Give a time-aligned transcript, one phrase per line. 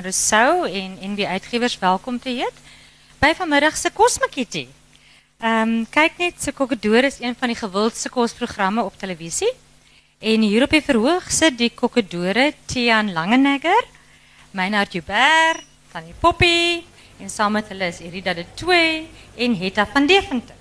[0.00, 2.58] Rousseau en NB Uitgewers welkom te heet
[3.18, 4.68] by vanmiddag Kosmakietie.
[5.38, 9.52] Ehm um, kyk net, se Kokkedoor is een van die gewildste kosprogramme op televisie.
[10.18, 13.84] En hier op die verhoog sit die Kokkedore Tian Langenegger,
[14.50, 16.82] Meinhard Joubert, Tannie Poppy
[17.18, 19.06] en saam met hulle is Irida de Toey
[19.36, 20.57] en Hetta van Deventer.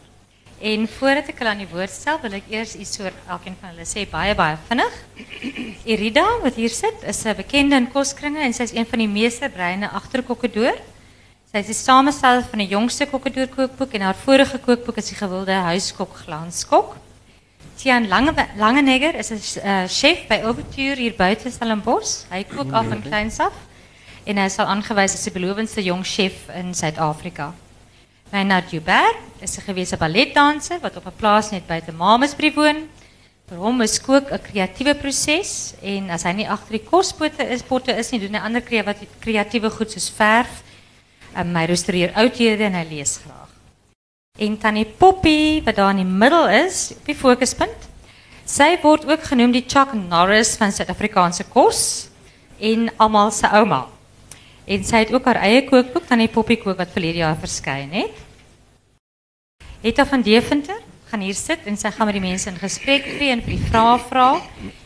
[0.59, 4.07] En voordat hulle aan die woord wil ek eers iets oor elkeen van hulle sê
[4.09, 4.95] baie baie vinnig.
[5.93, 9.07] Irida wat hier sit, is 'n bekende in koskringe en sy is een van die
[9.07, 10.79] meeste breine agter Kokkedoor.
[11.51, 15.19] Sy is die samesteller van die jongste Kokkedoor kookboek en haar vorige kookboek is die
[15.19, 16.97] gewilde huiskok glanskok.
[17.77, 22.25] Tian Lange Langenegger is 'n uh, chef by Overture hier buite Stellenbosch.
[22.31, 23.53] Hy kook af van kleins af
[24.25, 27.53] en hy sal aangewys as die belowendste jong chef in Suid-Afrika.
[28.31, 32.89] Reinhard Joubert is 'n gewese balletdanser wat op 'n plaas net buite Mamasbrief woon.
[33.47, 37.61] Vir hom is kook 'n kreatiewe proses en as hy nie agter die kospotte is,
[37.61, 38.61] potte is nie, doen hy ander
[39.19, 40.63] kreatiewe goed soos verf.
[41.37, 43.49] Um, hy restaureer oudhede en hy lees graag.
[44.39, 47.87] En Tannie Poppy wat daar in die middel is, op die fokuspunt.
[48.45, 52.09] Sy word ook genoem die Chuck Norris van Suid-Afrikaanse kos
[52.59, 53.96] en almal se ouma.
[54.67, 57.93] En sy het ook haar eie kookboek van die Poppy kook wat verlede jaar verskyn
[57.95, 58.17] het.
[59.79, 63.31] Hetta van Deventer gaan hier sit en sy gaan met die mense in gesprek tree
[63.31, 64.27] en vir die vrae vra.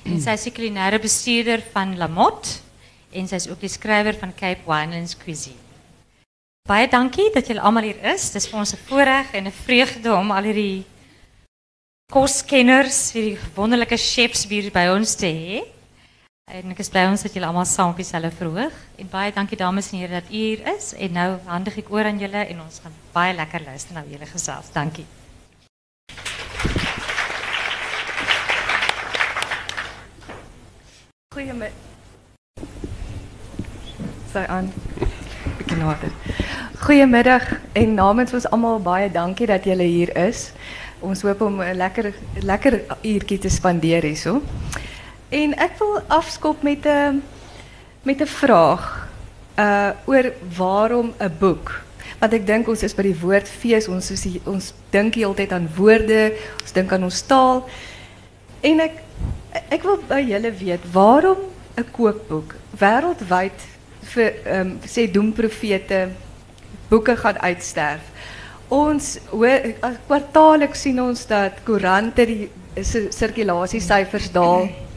[0.05, 2.59] En sy is die kulinaire bestuurder van Lamotte
[3.17, 5.57] en sy is ook die skrywer van Cape Winelands Cuisine.
[6.69, 8.29] Baie dankie dat julle almal hier is.
[8.35, 10.85] Dis vir ons 'n voorreg en 'n vreugde om al hierdie
[12.11, 15.63] koskenners, hierdie wonderlike chefs hier by ons te hê.
[16.52, 18.73] En ek is ons dat julle almal saam op dieselfde verhoog.
[18.99, 20.89] En baie dankie dames en here dat u hier is.
[20.99, 24.27] En nou handig ek oor aan julle en ons gaan baie lekker luister na julle
[24.27, 24.67] gesels.
[24.75, 25.05] Dankie.
[31.31, 31.72] Goeiemiddag.
[34.33, 34.67] Sy aan.
[35.63, 36.11] Begin harder.
[36.83, 37.47] Goeiemiddag
[37.79, 40.49] en namens ons almal baie dankie dat julle hier is.
[40.99, 42.11] Ons hoop om 'n lekker
[42.44, 44.41] lekker uurtjie te spandeer hierso.
[45.31, 47.24] En ek wil afskop met 'n
[48.03, 49.08] met 'n vraag
[49.56, 51.84] uh oor waarom 'n boek?
[52.19, 55.69] Want ek dink ons is by die woord fees, ons is ons dink heeltyd aan
[55.75, 57.69] woorde, ons dink aan ons taal.
[58.62, 58.92] En ek
[59.69, 61.38] ek wil by julle weet, waarom
[61.78, 62.56] 'n kookboek?
[62.80, 63.59] Wêreldwyd
[64.02, 66.09] vir ehm um, sê doemprofete
[66.90, 68.03] boeke gaan uitsterf.
[68.68, 69.59] Ons hoor
[70.08, 72.50] kwartaalliks sien ons dat koerante die
[73.09, 74.62] sirkulasiesyfers daal.
[74.62, 74.91] Ehm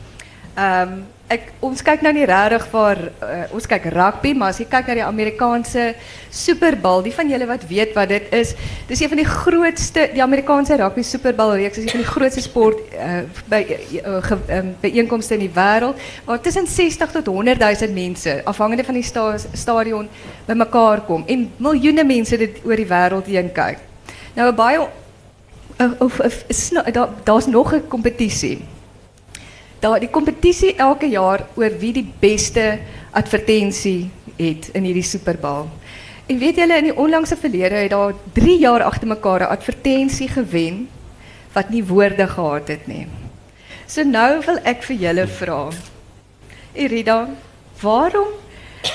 [0.57, 4.67] um, ek ons kyk nou nie regtig vir uh, ons kyk rugby, maar as jy
[4.69, 5.87] kyk na die Amerikaanse
[6.35, 8.53] Super Bowl, die van julle wat weet wat dit is,
[8.91, 12.11] dis een van die grootste die Amerikaanse rugby Super Bowl reeks is een van die
[12.11, 17.33] grootste sport uh, by uh, ge, um, byeenkomste in die wêreld waar tussen 60 tot
[17.33, 20.11] 100 000 mense afhangende van die sta stadion
[20.47, 23.81] bymekaar kom en miljoene mense dit oor die wêreld heen kyk.
[24.37, 24.85] Nou baie
[26.05, 26.21] of
[27.25, 28.61] daar's nog 'n kompetisie
[29.85, 32.79] daar die competitie elke jaar oor wie die beste
[33.13, 34.09] advertentie
[34.39, 35.69] het in hierdie Super Bowl.
[36.25, 40.29] En weet julle in die onlangse verlede het daar 3 jaar agter mekaar 'n advertensie
[40.29, 40.89] gewen
[41.53, 43.07] wat nie woorde gehad het nie.
[43.87, 45.71] So nou wil ek vir julle vra.
[46.75, 47.29] Irida,
[47.81, 48.29] waarom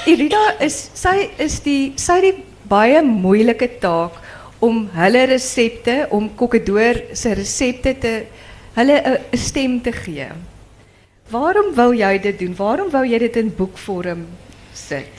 [0.06, 4.12] Irida is sy is die sy die baie moeilike taak
[4.60, 8.26] om hulle resepte om kokkedoor se resepte te
[8.74, 10.30] hulle 'n stem te gee.
[11.30, 12.56] Waarom wou jij dit doen?
[12.56, 14.26] Waarom wou jij dit in boekvorm
[14.74, 15.18] zetten?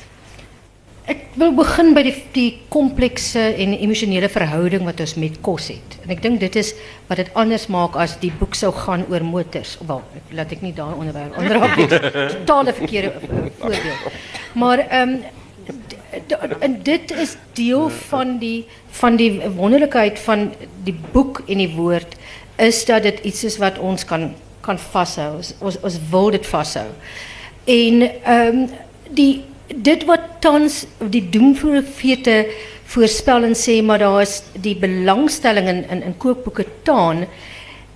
[1.07, 5.99] Ik wil beginnen bij die, die complexe en emotionele verhouding wat ons met kos het.
[6.03, 6.75] En ik denk dit is
[7.07, 9.79] wat het anders maakt als die boek zou gaan over motors.
[9.87, 11.89] Wel, laat ik niet daar onderwerp nie.
[12.29, 13.21] Totale verkeerde eh,
[13.59, 13.99] voorbeeld.
[14.53, 15.17] Maar ehm
[16.59, 22.17] en dit is deel van die van die wonderlikheid van die boek en die woord
[22.57, 24.35] is dat dit iets is wat ons kan
[24.65, 24.79] kan.
[25.37, 26.89] Ons ons, ons wil dit vashou.
[27.71, 28.03] En
[28.35, 28.67] um,
[29.11, 29.33] die
[29.71, 30.83] dit wat tans
[31.13, 32.43] die doemprofete
[32.91, 37.27] voorspel en sê maar daar is die belangstelling in in, in taan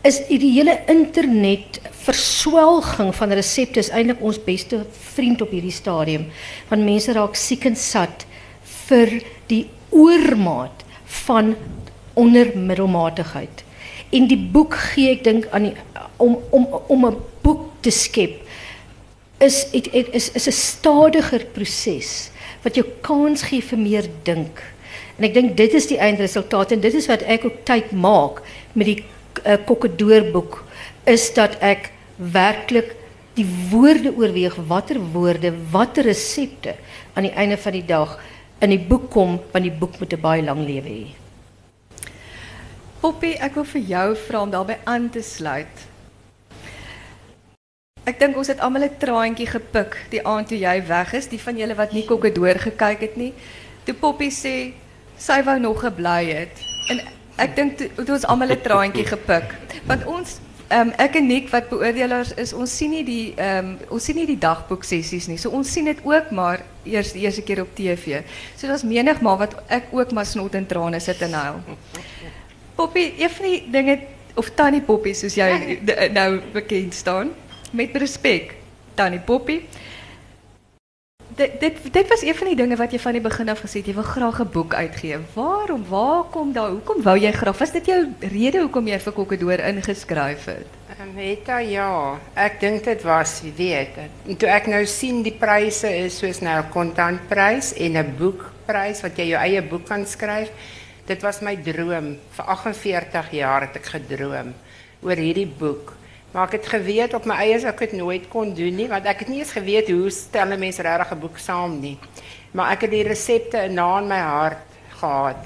[0.06, 4.84] is die hele internet verswelging van resepte is eintlik ons beste
[5.14, 6.28] vriend op hierdie stadium
[6.68, 8.26] want mense raak siek en sat
[8.86, 9.18] vir
[9.50, 10.84] die oormaat
[11.26, 11.54] van
[12.14, 13.64] ondermiddelmatigheid.
[14.14, 15.72] En die boek gee ek dink aan
[16.22, 18.40] om om om 'n boek te skep
[19.42, 22.30] is is is 'n stadiger proses
[22.62, 24.62] wat jou kans gee vir meer dink.
[25.18, 28.42] En ek dink dit is die eindresultaat en dit is wat ek ook tyd maak
[28.72, 29.04] met die
[29.46, 30.64] uh, kokkedoorboek
[31.04, 32.94] is dat ek werklik
[33.34, 36.74] die woorde oorweeg watter woorde watter resepte
[37.14, 38.18] aan die einde van die dag
[38.62, 41.23] in die boek kom want die boek moet 'n baie lang lewe.
[43.04, 45.80] Poppy, ek wil vir jou vra om daarbey aan te sluit.
[48.08, 51.40] Ek dink ons het almal 'n traantjie gepik die aand toe jy weg is, die
[51.40, 53.34] van julle wat nie kokkedoor gekyk het nie.
[53.84, 54.72] Toe Poppy sê
[55.18, 56.56] sy wou nog gebly het.
[56.88, 57.00] En
[57.36, 59.52] ek dink toe, toe ons almal 'n traantjie gepik.
[59.84, 60.40] Want ons
[60.72, 64.38] um, en Nick wat beoordelaars is, ons sien nie die um, ons sien nie die
[64.38, 65.36] dagboek sessies nie.
[65.36, 68.22] So ons sien dit ook maar eers die eerste keer op TV.
[68.56, 71.60] So daar's menigmaal wat ek ook maar snot en trane sit en huil.
[72.74, 73.98] Poppy, een van die dinge
[74.34, 75.78] of Tannie Poppy soos jy
[76.12, 77.30] nou bekend staan
[77.70, 78.54] met respek.
[78.94, 79.60] Tannie Poppy.
[81.34, 83.86] Dit, dit, dit was een van die dingen wat je van die begin af het,
[83.86, 85.18] jy wil graag 'n boek uitgee.
[85.34, 85.84] Waarom?
[85.88, 86.70] Waar kom daar?
[86.70, 87.58] Hoekom wou jy graag?
[87.58, 90.66] Was dit jou rede hoekom jy vir Kokkedoor ingeskryf het?
[91.00, 93.96] Um, Meta, ja, ek dink dit was, wie weet.
[94.26, 99.02] En toe ek nou sien die pryse is soos nou 'n kontantprys en 'n boekprys
[99.02, 100.50] wat jy jou eie boek kan skryf.
[101.04, 102.14] Dit was my droom.
[102.32, 104.54] Vir 48 jaar het ek gedroom
[105.04, 105.92] oor hierdie boek.
[106.32, 109.20] Maar ek het geweet op my eie ek het nooit kon doen nie want ek
[109.22, 111.98] het nie eens geweet hoe stel 'n mens regtig 'n boek saam nie.
[112.52, 114.64] Maar ek het die resepte na in my hart
[115.00, 115.44] gehad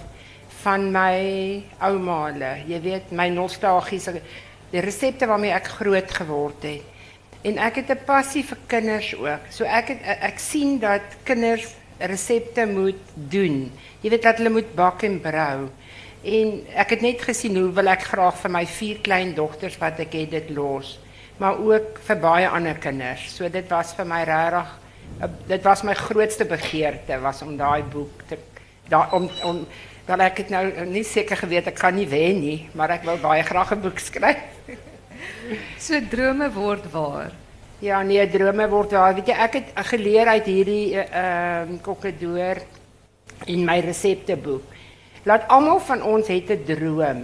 [0.63, 2.53] van my ouma hulle.
[2.67, 4.21] Jy weet my nostalgiese
[4.71, 6.83] die resepte waarmee ek groot geword het.
[7.43, 9.41] En ek het 'n passie vir kinders ook.
[9.51, 13.73] So ek het ek sien dat kinders resepte moet doen.
[14.01, 15.69] Jy weet dat hulle moet bak en brou.
[16.23, 20.01] En ek het net gesien hoe wil ek graag vir my vier klein dogters wat
[20.03, 20.99] ek het dit los,
[21.39, 23.29] maar ook vir baie ander kinders.
[23.35, 24.77] So dit was vir my regtig
[25.49, 28.37] dit was my grootste begeerte was om daai boek te
[28.89, 29.65] daar om om
[30.07, 33.17] wel ek het nou nie seker geweet ek kan nie wen nie, maar ek wou
[33.21, 34.41] baie graag 'n boek skryf.
[35.79, 37.33] so drome word waar.
[37.79, 39.15] Ja, nee, drome word waar.
[39.15, 42.59] Weet jy, ek het geleer uit hierdie ehm uh, kokkedoor
[43.47, 44.75] in my resepteboek.
[45.29, 47.21] Laat almal van ons het 'n droom.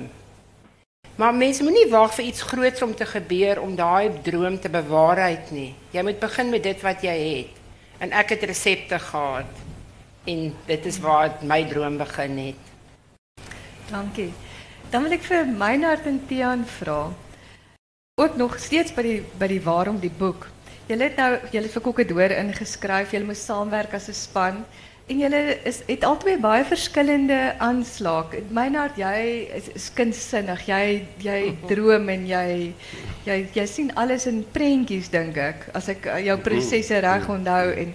[1.17, 5.51] Maar mense moenie wag vir iets groots om te gebeur om daai droom te bewaarheid
[5.51, 5.75] nie.
[5.91, 7.61] Jy moet begin met dit wat jy het.
[7.99, 9.51] En ek het resepte gehad
[10.25, 12.63] en dit is waar my droom begin het.
[13.91, 14.33] Dankie.
[14.91, 17.13] Dan wil ek vir Meinhard en Tiaan vra.
[18.17, 20.45] Ook nog steeds by die by die waarom die boek.
[20.87, 24.61] Julle het nou julle vir Kokkedoor ingeskryf, julle moet saamwerk as 'n span.
[25.11, 28.45] En jullie is het albei baie verskillende aanslae.
[28.51, 30.63] Meinhard, jy is, is kindsinnig.
[30.67, 35.67] Jy jy droom en jy sien alles in prentjies dink ek.
[35.75, 37.95] As ek uh, jou prosesse reg onthou en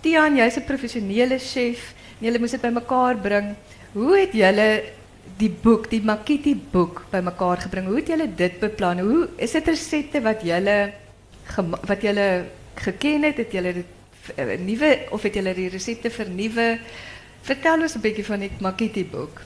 [0.00, 1.92] Tian, jy's 'n professionele chef.
[2.20, 3.54] Julle moes dit bymekaar bring.
[3.92, 4.82] Hoe het julle
[5.38, 7.86] die boek, die Makiti boek bymekaar gebring?
[7.86, 8.98] Hoe het julle dit beplan?
[8.98, 10.92] Hoe is dit resepte wat julle
[11.86, 12.44] wat julle
[12.74, 13.36] geken het?
[13.36, 13.86] Het julle dit
[14.34, 16.78] Eh, nuwe of het julle die resepte vernuwe?
[17.42, 19.40] Vertel ons 'n bietjie van die Makiti boek.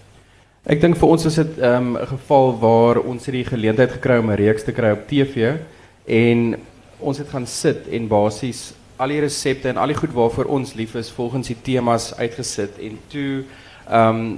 [0.66, 3.90] Ek dink vir ons is dit ehm, 'n um, geval waar ons het die geleentheid
[3.90, 5.56] gekry om 'n reeks te kry op TV
[6.04, 6.56] en
[6.98, 10.74] ons het gaan sit en basies al die resepte en al die goed waarvoor ons
[10.74, 13.44] lief is volgens die temas uitgesit en toe
[13.88, 14.36] ehm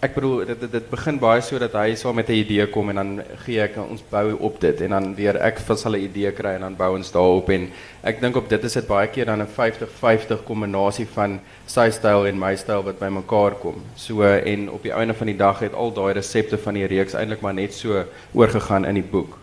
[0.00, 2.88] ek bedoel dit dit, dit begin baie so dat hy saam met 'n idee kom
[2.88, 3.10] en dan
[3.44, 6.60] gee ek ons bou op dit en dan weer ek vir hulle idee kry en
[6.60, 7.68] dan bou ons daarop en
[8.02, 12.26] ek dink op dit is dit baie keer dan 'n 50-50 kombinasie van sy styl
[12.26, 13.76] en my styl wat bymekaar kom.
[13.96, 17.14] So en op die einde van die dag het al daai resepte van die reeks
[17.14, 19.38] eintlik maar net so oorgegaan in die boek.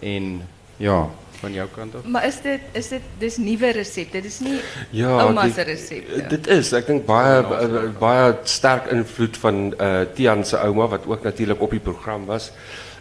[0.00, 0.42] En
[0.78, 1.08] ja,
[1.40, 2.04] van jouw kant af?
[2.04, 4.20] Maar is dit is dit dis nuwe resepte?
[4.24, 4.58] Dis nie
[4.90, 6.02] ja, ouma se.
[6.28, 7.40] Dit is, ek dink baie
[8.00, 12.50] baie sterk invloed van uh Tian se ouma wat ook natuurlik op die program was.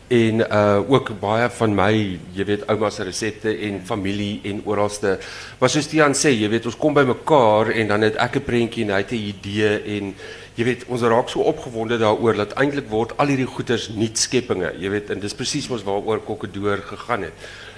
[0.07, 1.91] En uh ook baie van my,
[2.37, 5.17] jy weet, ouma se resepte en familie en oralste.
[5.59, 8.47] Maar soos Tian sê, jy weet, ons kom by mekaar en dan het ek 'n
[8.51, 10.13] prentjie en hy het 'n idee en
[10.57, 14.71] jy weet, ons raak so opgewonde daaroor dat eintlik word al hierdie goeders nuut skepinge,
[14.79, 17.33] jy weet, en dis presies mos waaroor Kokkedoor gegaan het.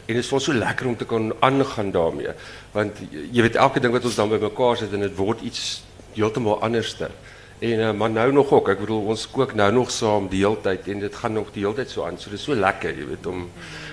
[0.09, 2.31] En dit is vir so lekker om te kan aangaan daarmee.
[2.73, 5.83] Want jy weet elke ding wat ons dan bymekaar sit en dit word iets
[6.15, 7.11] heeltemal anderste.
[7.59, 8.71] En uh, maar nou nog ook.
[8.73, 11.61] Ek bedoel ons kook nou nog saam die hele tyd en dit gaan nog die
[11.61, 12.17] hele tyd so aan.
[12.17, 13.45] So is so lekker, jy weet om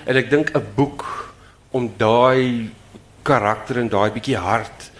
[0.06, 1.04] en ek dink 'n boek
[1.76, 2.70] om daai
[3.26, 4.90] karakter en daai bietjie hart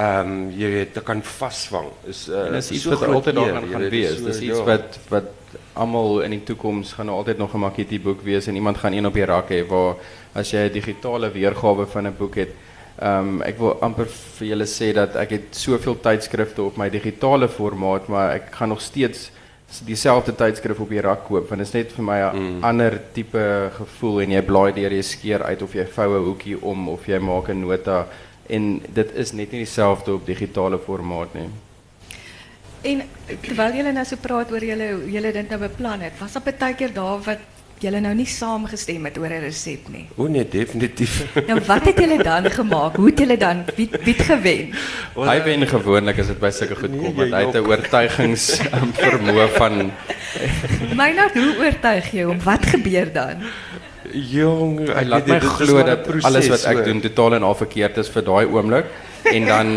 [0.00, 4.18] um, weet te kan vasvang is uh, is iets wat altyd daar gaan wees.
[4.18, 4.64] So, dis iets ja.
[4.64, 5.30] wat wat
[5.72, 9.06] almal in die toekoms gaan altyd nog 'n makkie boek wees en iemand gaan een
[9.06, 9.96] op die rak waar
[10.32, 12.54] as jy 'n digitale weergawe van 'n boek het.
[12.98, 16.90] Ehm um, ek wil amper vir julle sê dat ek het soveel tydskrifte op my
[16.90, 19.30] digitale formaat, maar ek gaan nog steeds
[19.84, 22.64] dieselfde tydskrif op die rak koop want dit is net vir my 'n mm.
[22.64, 26.62] ander tipe gevoel en jy blaai deur jy skeer uit of jy vou 'n hoekie
[26.62, 28.06] om of jy maak 'n nota
[28.52, 31.48] en dit is net nie dieselfde op digitale formaat nie.
[32.82, 33.02] En
[33.40, 36.46] terwyl julle nou so praat oor julle hoe julle dit nou beplan het, was daar
[36.50, 37.50] baie keer daar wat
[37.82, 40.04] julle nou nie saamgestem het oor 'n resep nie.
[40.16, 41.34] O nee, definitief.
[41.48, 42.96] Nou wat het julle dan gemaak?
[42.96, 44.74] Hoe het julle dan wie wie het gewen?
[45.14, 48.92] Hy wen gewoonlik as dit by sulke goed kom want hy het 'n oortuigings um,
[48.92, 49.90] vermoë van
[50.94, 52.38] nou hoe oortuig jy hom?
[52.42, 53.42] Wat gebeur dan?
[54.12, 56.86] Jong, ek laat my glo dat alles wat ek hoor.
[56.88, 58.88] doen totaal en al verkeerd is vir daai oomblik
[59.30, 59.70] en dan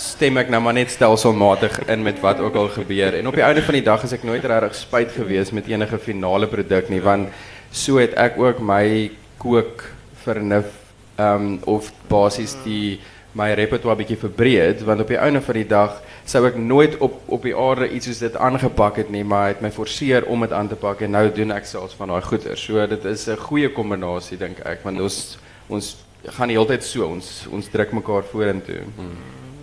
[0.00, 3.44] stem ek nou maar net stelselmatig in met wat ook al gebeur en op die
[3.44, 7.00] einde van die dag is ek nooit regtig spyt gewees met enige finale produk nie
[7.04, 7.28] want
[7.72, 9.10] so het ek ook my
[9.40, 9.84] kook
[10.24, 10.72] vernuf
[11.20, 13.00] um of basies die
[13.36, 17.16] my repertoire bietjie verbreed want op die einde van die dag sou ek nooit op
[17.26, 20.46] op die aarde iets soos dit aangepak het nie maar hy het my forceer om
[20.46, 22.58] dit aan te pak en nou doen ek selfs van daai goeder.
[22.58, 25.96] So dit is 'n goeie kombinasie dink ek want ons ons
[26.36, 28.82] gaan die hele tyd so ons ons druk mekaar vorentoe.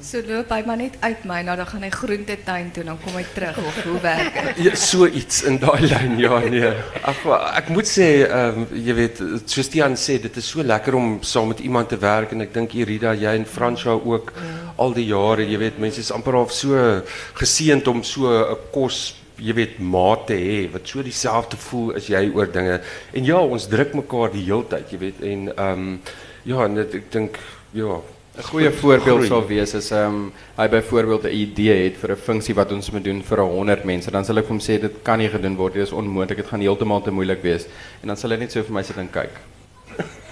[0.08, 3.16] So loop hy maar net uit my, nou dan gaan hy groentetuin toe, dan kom
[3.18, 4.62] hy terug of hoe werk dit?
[4.68, 6.70] Ja, so iets in daai lyn ja nee.
[7.02, 10.64] Ag maar, ek moet sê ehm um, jy weet soos Tian sê dit is so
[10.64, 14.32] lekker om saam met iemand te werk en ek dink Irida jy en Fransja ook
[14.78, 17.02] al die jare jy weet mense is amper half so
[17.40, 22.10] geseënd om so 'n kos jy weet maat te hê wat so dieselfde voel as
[22.10, 22.82] jy oor dinge.
[23.14, 26.00] En ja, ons druk mekaar die heeltyd, jy weet en ehm um,
[26.48, 27.38] ja, en dit, ek dink
[27.76, 28.00] ja,
[28.38, 32.24] 'n Goeie voorbeeld sal wees as ehm um, hy byvoorbeeld 'n idee het vir 'n
[32.28, 34.94] funksie wat ons moet doen vir 100 mense, dan sal ek vir hom sê dit
[35.04, 37.66] kan nie gedoen word nie, dit is onmoontlik, dit gaan heeltemal te moeilik wees.
[38.02, 39.34] En dan sal hy net so vir my sit en kyk.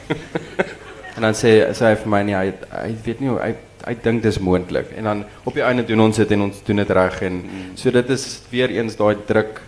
[1.15, 3.55] en dan sê sê hy vir my nee, hy hy weet nie hoe hy
[3.86, 4.92] hy dink dis moontlik.
[4.98, 7.42] En dan op die einde doen ons dit en ons doen dit reg en
[7.75, 9.62] so dit is weer eens daai druk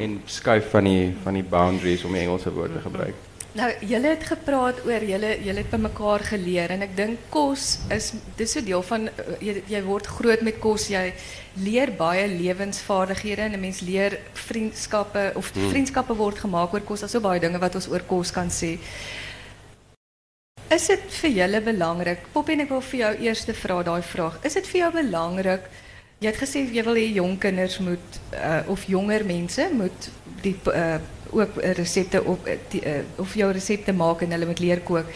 [0.00, 3.14] en skuif van die van die boundaries om die Engelse woord te gebruik.
[3.54, 7.66] Nou, julle het gepraat oor julle julle het by mekaar geleer en ek dink kos
[7.94, 11.04] is dis so deel van uh, jy, jy word groot met kos, jy
[11.62, 17.06] leer baie lewensvaardighede en 'n mens leer vriendskappe of vriendskappe word gemaak oor kos.
[17.06, 18.78] Daar's so baie dinge wat ons oor kos kan sê.
[20.72, 22.22] Is dit vir julle belangrik?
[22.32, 24.38] Poppie en ek wil vir jou eers vra daai vraag.
[24.48, 25.66] Is dit vir jou belangrik?
[26.22, 30.08] Jy het gesê jy wil hê jong kinders moet uh, of jonger mense moet
[30.42, 30.96] die uh,
[31.34, 35.10] ook resepte op uh, uh, of jou resepte maak en hulle moet leer kook.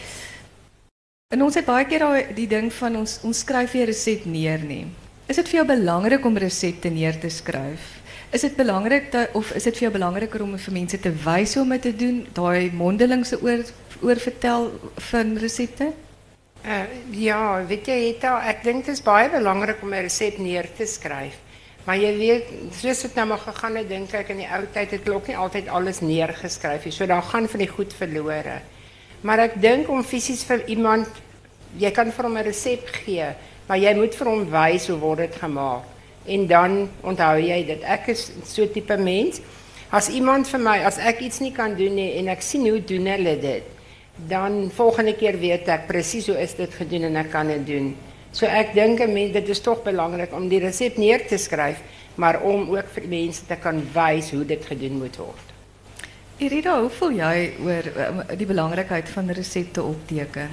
[1.33, 4.25] En ons het baie keer daai die ding van ons ons skryf nie 'n resep
[4.25, 4.61] neer.
[5.27, 7.97] Is dit vir jou belangrik om resepte neer te skryf?
[8.29, 11.63] Is dit belangrik dat of is dit vir jou belangriker om vir mense te hoe
[11.63, 13.65] om dit te doen, daai mondelingse oor
[14.05, 14.69] oor vertel
[15.09, 15.89] van resepte?
[16.61, 20.85] Uh, ja, weet Hetta, ek dink dit is baie belangrik om 'n resep neer te
[20.85, 21.39] skryf.
[21.85, 22.45] Maar jy weet,
[22.77, 25.37] soos dit nou maar gegaan het, dink ek in die ou tyd het ook nie
[25.37, 26.91] altyd alles neergeskryf nie.
[26.93, 28.61] So daar gaan van die goed verlore.
[29.21, 31.07] Maar ek dink om fisies vir iemand
[31.77, 33.25] jy kan vir hom 'n resep gee,
[33.67, 35.98] maar jy moet vir hom wys hoe word dit gemaak.
[36.29, 37.83] En dan onthou jy dit.
[37.83, 39.41] Ek is so tipe mens.
[39.89, 42.81] As iemand vir my, as ek iets nie kan doen nie en ek sien hoe
[42.85, 43.71] doen hulle dit,
[44.29, 47.95] dan volgende keer weet ek presies hoe is dit gedoen en ek kan dit doen.
[48.31, 51.81] So ek dink 'n mens dit is tog belangrik om die resep neer te skryf,
[52.15, 55.47] maar om ook vir mense te kan wys hoe dit gedoen moet word.
[56.37, 60.49] Irida, hoe voel jy oor uh, die belangrikheid van resepte opteken?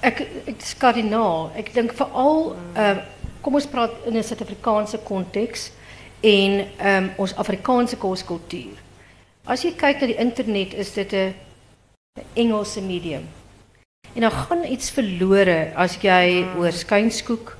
[0.00, 1.52] Ek ek dis kardinaal.
[1.56, 2.98] Ek dink veral ehm
[3.42, 5.70] kom ons praat in 'n Suid-Afrikaanse konteks
[6.20, 8.78] en ehm ons Afrikaanse koskultuur.
[9.44, 11.34] As jy kyk na die internet is dit 'n
[12.34, 13.28] Engelse medium.
[14.14, 17.56] En dan gaan iets verlore as jy oor skynskoek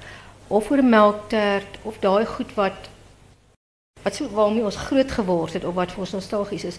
[0.48, 2.88] of oor melktert of daai goed wat
[4.02, 6.78] wat so waarmee ons groot geword het of wat vir ons nostalgies is.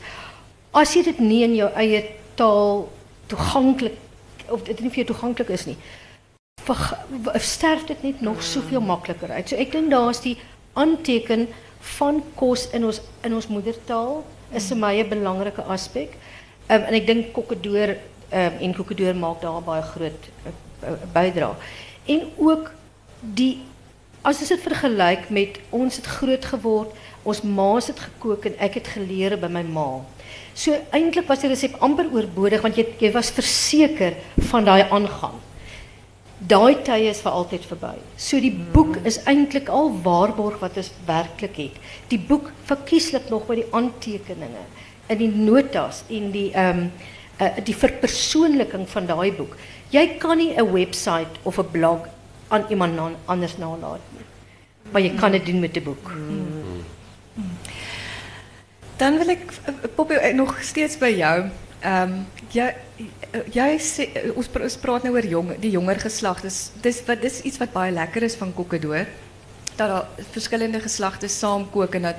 [0.71, 2.03] As jy dit nie in jou eie
[2.35, 2.91] taal
[3.27, 3.97] toeganklik
[4.49, 5.77] of dit nie vir jou toeganklik is nie,
[6.63, 6.95] verg-
[7.39, 9.49] sterf dit net nog soveel makliker uit.
[9.49, 10.37] So ek dink daar's die
[10.73, 11.47] aanteken
[11.97, 14.23] van kos in ons in ons moedertaal
[14.55, 15.63] is vir my 'n belangrike.
[16.69, 17.89] Um, en ek dink kokkedoor
[18.31, 20.51] um, en kokkedoor maak daar baie groot uh,
[20.87, 21.55] uh, bydra.
[22.05, 22.71] En ook
[23.19, 23.61] die
[24.21, 26.91] as ons dit vergelyk met ons het groot geword,
[27.23, 29.99] ons ma's het gekook en ek het geleer by my ma.
[30.55, 35.35] So eintlik was die resep amper oorbodig want jy was verseker van daai aangang.
[36.47, 37.93] Daai tye is vir altyd verby.
[38.19, 41.77] So die boek is eintlik al waarborg wat ons werklik het.
[42.11, 44.65] Die boek verkieslik nog by die aantekeninge
[45.13, 46.91] in die notas en die ehm um,
[47.41, 49.55] uh, die verpersoonliking van daai boek.
[49.91, 52.07] Jy kan nie 'n webwerf of 'n blog
[52.47, 54.25] aan iemand na, anders nalaat nie.
[54.91, 56.11] Maar jy kan dit doen met 'n boek.
[58.97, 61.49] Dan wil ek eh, eh, nog steeds by jou.
[61.79, 62.11] Ehm
[62.53, 62.67] jy
[63.53, 64.07] jy sê
[64.53, 66.41] pra- ons praat nou oor jong die jonger geslag.
[66.41, 69.05] Dis dis wat iets wat baie lekker is van Kokkedoor.
[69.75, 72.15] Dat daar verskillende geslagte saamkook en dat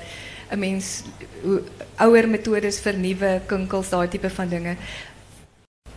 [0.51, 1.03] 'n mens
[1.43, 1.63] hoe
[1.99, 4.77] ouer metodes vernuwe, kinkels, daai tipe van dinge.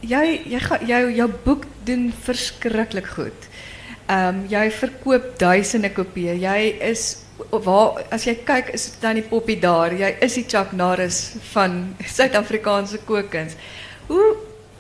[0.01, 3.47] Jy jy gaan jou jou boek doen verskriklik goed.
[4.07, 6.37] Ehm um, jy verkoop duisende kopieë.
[6.39, 7.17] Jy is
[7.51, 9.93] waar as jy kyk is Tannie Poppy daar.
[9.93, 10.69] Jy is die Chuck
[11.53, 13.55] van Suid-Afrikaanse kookkuns.
[14.07, 14.35] Hoe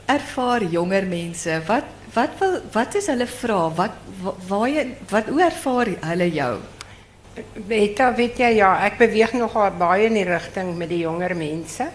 [0.07, 1.61] ervaar jonger mense?
[1.67, 1.83] Wat
[2.15, 3.59] wat wil wat is hulle vra?
[3.75, 3.91] Wat
[4.23, 6.53] wa- waar jy wat hoe ervaar hulle jou?
[7.69, 11.85] Jy, weet jy ja, ek beweeg nogal baie in die rigting met die jonger mense.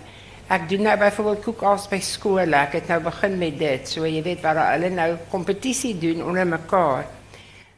[0.52, 2.54] Ek doen nou byvoorbeeld koekafs by skole.
[2.54, 3.88] Ek het nou begin met dit.
[3.88, 7.06] So jy weet waar hulle nou kompetisie doen onder mekaar.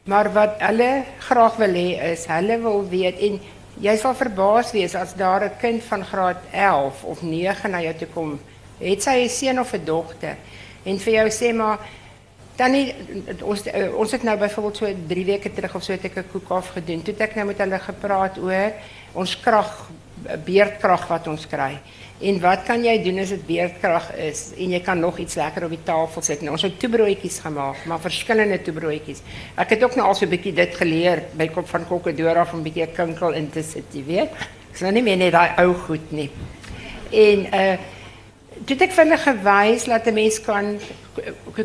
[0.05, 3.39] Maar wat hulle graag wil hê is, hulle wil weet en
[3.81, 7.93] jy sal verbaas wees as daar 'n kind van graad 11 of 9 na jou
[7.93, 8.39] toe kom.
[8.79, 10.37] Het sy 'n seun of 'n dogter
[10.83, 11.79] en vir jou sê maar
[12.55, 12.93] Tannie,
[13.43, 16.31] ons eh, ons het nou byvoorbeeld so 3 weke terug of so het ek 'n
[16.31, 17.03] koekaf gedoen.
[17.03, 18.71] Toe het ek nou met hulle gepraat oor
[19.13, 19.89] ons krag
[20.45, 21.79] beerdkrag wat ons kry.
[22.21, 25.65] En wat kan jy doen as dit beerdkrag is en jy kan nog iets lekker
[25.65, 26.41] op die tafel sit?
[26.41, 29.19] Nou, ons het toebroodjies gemaak, maar verskillende toebroodjies.
[29.59, 32.59] Ek het ook nou al so 'n bietjie dit geleer by kop van Kokkedora om
[32.59, 34.31] 'n bietjie kinkel in te sit, jy weet.
[34.73, 36.29] Is nou nie meer net daai ou goed nie.
[37.11, 37.77] En uh
[38.63, 40.79] Toe ek vir hulle gewys dat 'n mens kan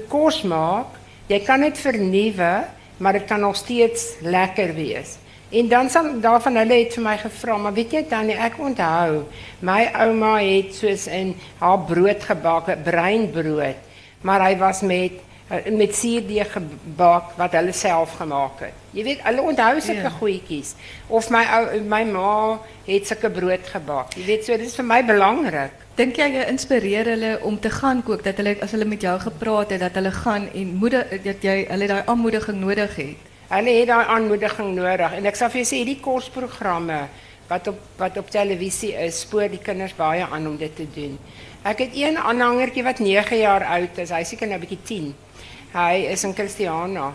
[0.09, 0.99] kos maak.
[1.29, 2.65] Jy kan dit vernuwe,
[2.99, 5.19] maar dit kan nog steeds lekker wees.
[5.51, 9.25] En dan sal daarvan hulle het vir my gevra, maar weet jy Tannie, ek onthou,
[9.67, 13.77] my ouma het soos in haar brood gebak, breinbrood,
[14.23, 15.13] maar hy was met
[15.51, 18.75] eh, met suurdeeg gebak wat hulle self gemaak het.
[18.95, 20.11] Jy weet, hulle onthou sulke Ja.
[20.21, 20.75] goedjies.
[21.09, 24.15] Of my ou my ma het sulke brood gebak.
[24.17, 25.73] Jy weet, so dit is vir my belangrik.
[26.01, 29.19] Dink jy jy inspireer hulle om te gaan kook dat hulle as hulle met jou
[29.21, 33.27] gepraat het dat hulle gaan en moeder dat jy hulle daai aanmoediging nodig het?
[33.51, 36.01] Hulle het daai aanmoediging nodig en ek sal vir jou sê hierdie
[37.51, 41.19] wat op wat op televisie is, spoor die kinders baie aan om dit te doen.
[41.69, 44.15] Ek het een aanhangertjie wat 9 jaar oud is.
[44.15, 45.11] Hy seker nou bietjie 10.
[45.75, 47.11] Hy is in Christiana.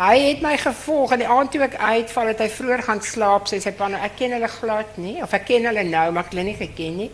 [0.00, 3.46] Hy het my gevolg en die aand toe ek uitval het hy vroeër gaan slaap,
[3.46, 6.24] sê sy pa nou ek ken hulle glad nie of ek ken hulle nou, maar
[6.24, 7.10] ek het hulle nie geken nie.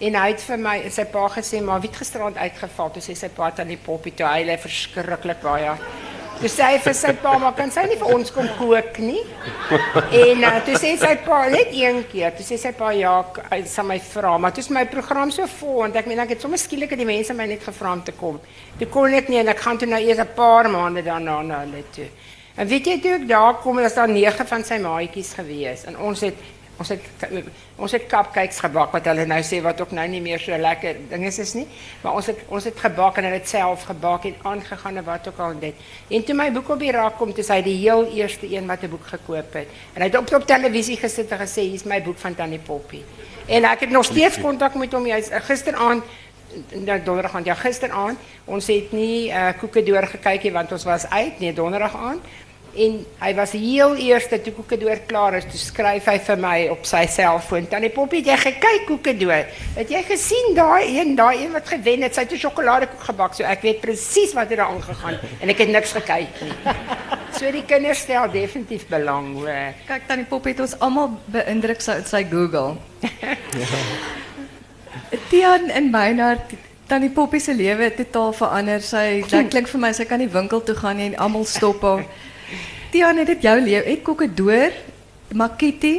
[0.00, 2.88] En hy het vir my sy pa gesê maar wie het gisterand uitgeval?
[2.94, 5.74] Toe sê sy pa aan die poppie toe hy lê verskriklik baie.
[6.40, 9.20] Toe sê hy vir sy pa maar kan sy nie vir ons kom kook nie?
[10.22, 13.12] En uh, toe sê sy pa net een keer, toe sê sy pa ja,
[13.50, 16.32] hy sal my vra, maar toe is my program so vol want ek meen ek
[16.32, 18.38] het sommer skielik die mense my net gevra om te kom.
[18.80, 21.60] Toe kon ek nie en ek gaan toe nou eers 'n paar maande daarna na
[21.66, 22.08] hulle toe.
[22.56, 26.00] En weet jy toe ek daar kom, was daar nege van sy maatjies gewees en
[26.00, 26.40] ons het
[26.80, 27.24] ons het
[27.76, 31.02] ons het cupcakes gebak wat hulle nou sê wat ook nou nie meer so lekker
[31.10, 31.66] dinge is nie,
[32.02, 35.28] maar ons het ons het gebak en hulle het self gebak en aangegaan en wat
[35.28, 35.84] ook al en dit.
[36.08, 38.82] En toe my boek op die rak kom, toe sy die heel eerste een wat
[38.84, 39.68] 'n boek gekoop het.
[39.94, 43.02] En hy het op op televisie gesit en gesê hier's my boek van Tannie Poppy.
[43.46, 45.04] En ek het nog steeds kontak met hom.
[45.04, 46.04] Hy's uh, gisteraand
[46.72, 50.84] nou donderdag aand ja gisteraand ons het nie uh, koeke deur gekyk nie want ons
[50.84, 52.22] was uit nee donderdag aand
[52.74, 56.68] en hy was heel eerste toe koeke deur klaar is toe skryf hy vir my
[56.74, 61.16] op sy selfoon tannie Poppy het jy gekyk koeke deur het jy gesien daai een
[61.16, 64.48] daai een wat gewen het sy het 'n sjokoladekoek gebak so ek weet presies wat
[64.48, 66.52] het daar aangegaan en ek het niks gekyk nie
[67.38, 72.02] so die kinders stel definitief belang hoor Kyk tannie Pop het ons almal beïndruk sy
[72.06, 72.76] sy Google.
[75.30, 76.54] Tian en Meinhard
[76.90, 78.82] tannie Poppie se lewe het totaal verander.
[78.82, 82.04] Sy klink vir my sy kan nie winkel toe gaan nie en almal stop haar.
[82.90, 84.72] Tian, het dit jou lewe het Kokkedoor,
[85.34, 85.94] Makiti,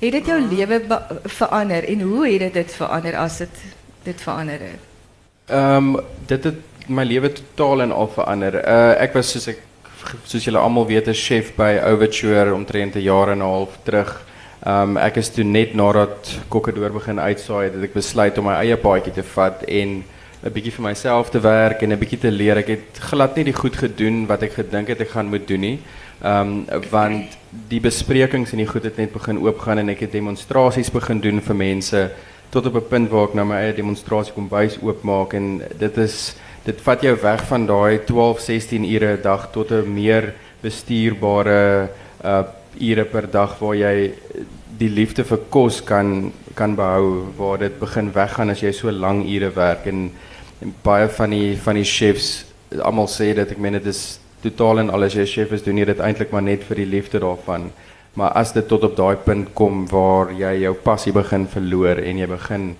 [0.00, 3.62] het dit jou lewe be- verander en hoe het dit dit verander as dit
[4.04, 4.80] dit verander het?
[5.48, 8.54] Ehm dit het my lewe totaal en al verander.
[8.64, 9.60] Uh ek was soos ek
[10.28, 14.22] soos julle almal weet 'n chef by Overture omtrent 'n jaar en 'n half terug.
[14.66, 18.76] Ehm ek is toe net nadat Kokkedoor begin uitsaai het ek besluit om my eie
[18.76, 20.04] paadjie te vat en
[20.44, 22.58] 'n bietjie vir myself te werk en 'n bietjie te leer.
[22.58, 25.60] Ek het glad nie die goed gedoen wat ek gedink het ek gaan moet doen
[25.60, 25.78] nie.
[26.22, 30.90] Ehm want die besprekings en die goed het net begin oopgaan en ek het demonstrasies
[30.90, 32.10] begin doen vir mense
[32.50, 36.36] tot op 'n punt waar ek nou my eie demonstrasie kombuis oopmaak en dit is
[36.64, 41.88] dit vat jou weg van daai 12 16 ure 'n dag tot 'n meer bestuurbare
[42.24, 42.44] uh
[43.12, 44.12] per dag waar jy
[44.78, 49.24] die liefde vir kos kan kan behou waar dit begin weggaan as jy so lang
[49.26, 49.86] ure werk
[50.62, 52.44] en baie van die van die chefs
[52.82, 55.88] almal sê dit ek meen dit is totaal en alles jy chef is doen jy
[55.88, 57.70] dit eintlik maar net vir die liefde daarvan
[58.14, 62.18] maar as dit tot op daai punt kom waar jy jou passie begin verloor en
[62.18, 62.74] jy begin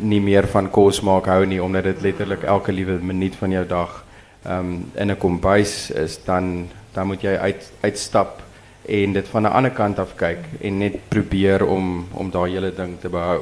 [0.00, 3.64] nie meer van kos maak hou nie omdat dit letterlik elke liewe minuut van jou
[3.64, 4.04] dag
[4.44, 8.42] um, in 'n kombuis is dan dan moet jy uit uitstap
[8.88, 12.74] en dit van 'n ander kant af kyk en net probeer om om daai hele
[12.74, 13.40] ding te behou.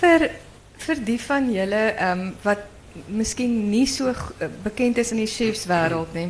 [0.00, 0.43] Vir
[0.84, 2.70] vir die van julle ehm wat
[3.10, 4.12] miskien nie so
[4.62, 6.28] bekend is in die chefswêreld nie.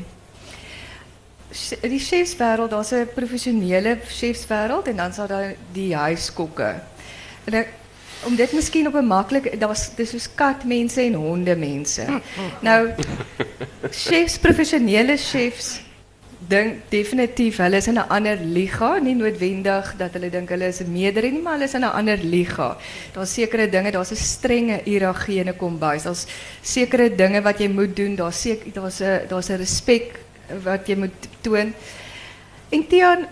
[1.84, 6.80] Die chefswêreld, daar's 'n professionele chefswêreld en dan sal daar die huiskokke.
[7.44, 7.68] En ek,
[8.24, 12.06] om dit miskien op 'n maklik daar's dis soos katmense en hondemense.
[12.68, 12.90] nou
[13.90, 15.83] chefs professionele chefs
[16.48, 20.80] dink definitief hulle is in 'n ander liga, nie noodwendig dat hulle dink hulle is
[20.80, 22.76] 'n meerder nie, maar hulle is in 'n ander liga.
[23.12, 26.02] Daar's sekere dinge, daar's 'n strenge hiërargie in 'n kombuis.
[26.02, 26.26] Daar's
[26.62, 30.18] sekere dinge wat jy moet doen, daar's seker daar's 'n daar's 'n respek
[30.62, 31.74] wat jy moet toon.
[32.70, 33.26] En Tiaan,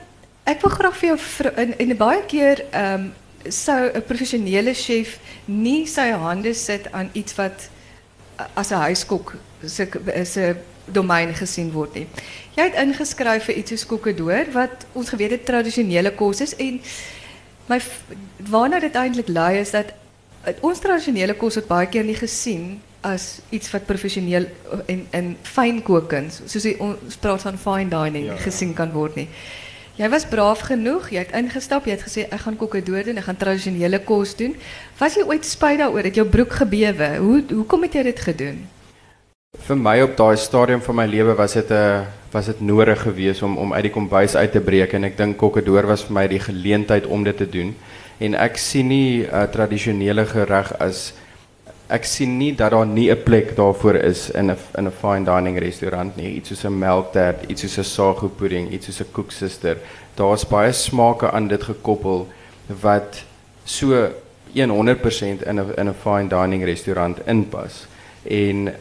[0.44, 1.18] ek wil graag vir jou
[1.56, 3.12] in, in baie keer ehm um,
[3.48, 7.68] sou 'n professionele chef nie sy hande sit aan iets wat
[8.54, 9.34] as 'n huiskok
[9.66, 9.88] se
[10.24, 12.06] se domein gesien word nie.
[12.52, 16.80] Jy het ingeskryf vir iets soos kokkedoor wat ons geweet het tradisionele kos is en
[17.70, 17.78] my
[18.52, 19.94] waarna dit eintlik lei is dat
[20.60, 24.46] ons tradisionele kos word baie keer nie gesien as iets wat professioneel
[24.86, 28.42] en in fynkookkuns soos ons praat van fine dining ja, ja.
[28.44, 29.28] gesien kan word nie.
[29.96, 33.26] Jy was braaf genoeg, jy het ingestap, jy het gesê ek gaan kokke doen, ek
[33.26, 34.54] gaan tradisionele kos doen.
[34.96, 37.10] Was jy ooit spyt daaroor dat jou broek gebewe?
[37.20, 38.62] Hoe hoekom het jy dit gedoen?
[39.60, 43.02] Vir my op daai stadium van my lewe was dit 'n eh, was dit nodig
[43.02, 46.12] geweest om om uit die kombuis uit te breek en ek dink kokkedoor was vir
[46.12, 47.74] my die geleentheid om dit te doen.
[48.18, 51.12] En ek sien nie 'n uh, tradisionele gereg as
[51.88, 55.24] ek sien nie dat daar nie 'n plek daarvoor is in 'n in 'n fine
[55.24, 56.36] dining restaurant nie.
[56.36, 59.76] Iets soos 'n melktert, iets soos 'n sago pudding, iets soos 'n koeksister.
[60.14, 62.26] Daar's baie smake aan dit gekoppel
[62.80, 63.24] wat
[63.64, 64.08] so
[64.54, 67.86] 100% in 'n in 'n fine dining restaurant inpas.
[68.22, 68.74] En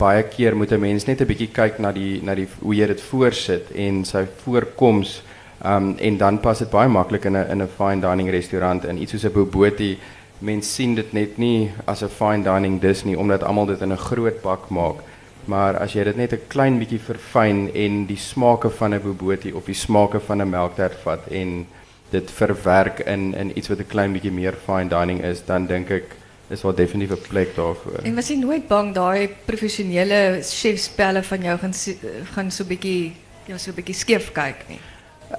[0.00, 2.86] baie keer moet 'n mens net 'n bietjie kyk na die na die hoe jy
[2.86, 5.22] dit voorsit en sy voorkoms
[5.64, 9.02] um en dan pas dit baie maklik in 'n in 'n fine dining restaurant en
[9.02, 9.98] iets soos 'n bobotie
[10.40, 13.90] Mensen zien dit net niet als een fine dining dis nie omdat almal dit in
[13.90, 14.94] een groot bak maak.
[15.44, 19.56] Maar als je dit net een klein beetje verfyn en die smaken van een bobotie
[19.56, 21.66] of die smaken van een melktert vat en
[22.10, 25.88] dit verwerk in in iets wat een klein beetje meer fine dining is, dan denk
[25.88, 26.04] ik
[26.50, 27.98] is wel definitief 'n plek daarvoor.
[28.02, 31.74] En was je nooit bang daai professionele chefspelle van jou gaan
[32.34, 33.12] gaan so bietjie
[33.46, 34.80] ja so bietjie skeef kyk nie?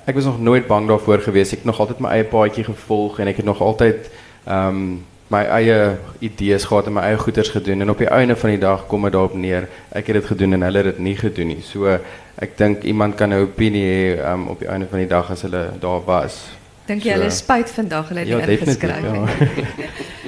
[0.06, 1.52] Ek was nog nooit bang daarvoor geweest.
[1.52, 4.10] Ek het nog altyd my eie paadjie gevolg en ek het nog altyd
[4.48, 8.50] um, my eie idees gehad en my eie goeders gedoen en op die einde van
[8.50, 11.18] die dag kom dit daarop neer ek het dit gedoen en hulle het dit nie
[11.18, 11.62] gedoen nie.
[11.62, 12.00] So
[12.36, 15.70] ek dink iemand kan 'n opinie um, op die einde van die dag as hulle
[15.80, 16.52] daar was.
[16.86, 19.04] Dink jy so, hulle spyt vandag hulle het ja, ingeskryf?
[19.04, 19.28] Ja.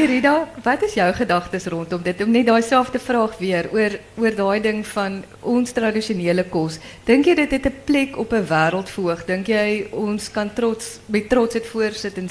[0.00, 2.22] Irida, wat is jou gedagtes rondom dit?
[2.24, 6.78] Om net daai selfde vraag weer oor oor daai ding van ons tradisionele kos.
[7.04, 9.26] Dink jy dit het 'n plek op 'n wêreldvoog?
[9.26, 12.28] Dink jy ons kan trots met trots dit voorsit en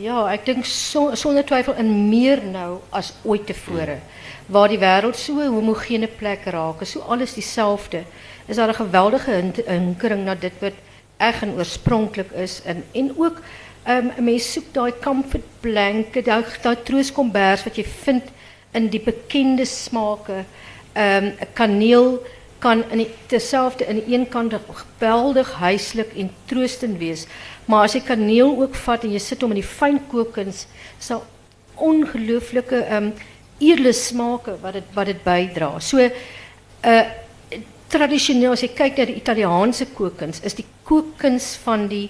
[0.00, 4.00] Ja, ik denk so, zonder twijfel een meer nou als ooit tevoren.
[4.46, 8.02] Waar die wereld zo so homogene plek raakt, zo so alles diezelfde.
[8.46, 10.72] Is daar een geweldige hinkering naar dit wat
[11.16, 12.62] echt oorspronkelijk is.
[12.64, 13.40] En, en ook,
[13.88, 18.30] um, mens zoekt die comfort blanket, die, die trooskombers wat je vindt
[18.72, 20.46] in die bekende smaken.
[20.94, 22.22] Um, kaneel
[22.58, 27.26] kan in dezelfde, aan de ene kant geweldig huiselijk en troostend wees.
[27.64, 30.64] Maar as jy kaneel ook vat en jy sit hom in die fyn kookkuns,
[30.98, 31.24] sal
[31.74, 33.14] ongelooflike ehm um,
[33.62, 35.68] eerlike smake wat dit wat dit bydra.
[35.80, 36.10] So 'n
[36.84, 37.04] uh,
[37.88, 42.08] tradisioneel as jy kyk na die Italiaanse kookkuns, is die kookkuns van die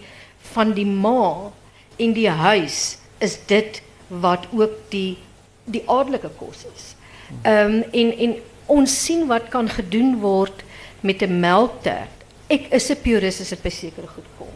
[0.54, 1.52] van die ma
[1.96, 5.16] in die huis is dit wat ook die
[5.64, 6.94] die adelike kos is.
[7.42, 8.34] Ehm um, en
[8.66, 10.64] ons sien wat kan gedoen word
[11.00, 12.24] met 'n melktert.
[12.48, 13.70] Ek is 'n purist as dit by
[14.06, 14.54] goed kom.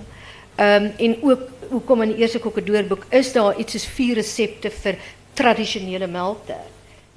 [0.59, 4.73] Um, en ook, hoe kom in die eerste kokkedoorboek, is daar iets soos vier recepten
[4.73, 4.95] voor
[5.33, 6.75] traditionele melktert.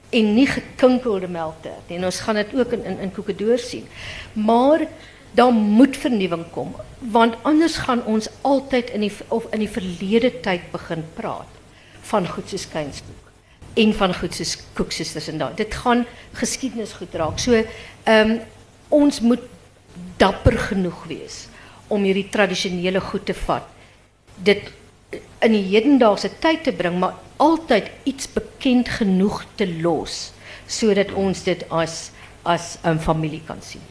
[0.10, 1.88] En niet gekinkelde melktert.
[1.88, 3.88] En ons gaan het ook in, in, in zien.
[4.34, 4.88] Maar
[5.32, 6.80] dan moet vernieuwing komen.
[7.00, 11.60] Want anders gaan ons altijd in die, of in die verleden tijd begin praten.
[12.02, 13.30] Van goed soos Kynskoek.
[13.74, 15.58] En van goed soos Koeksisters en dat.
[15.58, 17.40] Dit gaan geschiedenis goed raak.
[17.40, 17.64] So,
[18.06, 18.40] um,
[18.90, 19.44] ons moet
[20.18, 21.48] dapper genoeg wees
[21.88, 23.68] om hierdie tradisionele goed te vat.
[24.36, 24.72] Dit
[25.44, 30.32] in die hedendaagse tyd te bring, maar altyd iets bekend genoeg te los
[30.72, 32.12] sodat ons dit as
[32.44, 33.82] as 'n familie kan sien.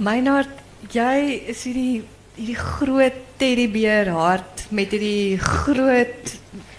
[0.00, 0.52] Meinhard,
[0.92, 2.02] jy is hierdie
[2.40, 6.36] hierdie groot teddybeer hart met die groot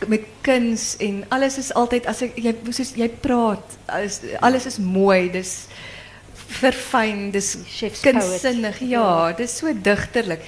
[0.10, 4.80] met kuns en alles is altyd as ek jy soos jy praat, alles, alles is
[4.82, 5.30] mooi.
[5.34, 5.68] Dis
[6.52, 8.00] verfyn, dis poet.
[8.04, 8.82] kunstsinnig.
[8.90, 10.44] Ja, dis so digterlik.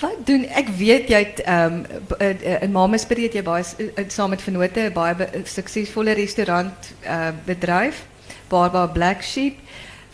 [0.00, 4.32] Wat doen ek weet jy het ehm um, in Mamasbury het jy baie eh, saam
[4.34, 8.06] met vennote 'n baie suksesvolle restaurant uh, bedryf,
[8.48, 9.60] Barbara Black Sheep.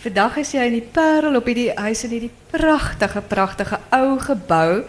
[0.04, 4.82] Vandag is jy in die Parel op hierdie huis in hierdie pragtige pragtige ou gebou.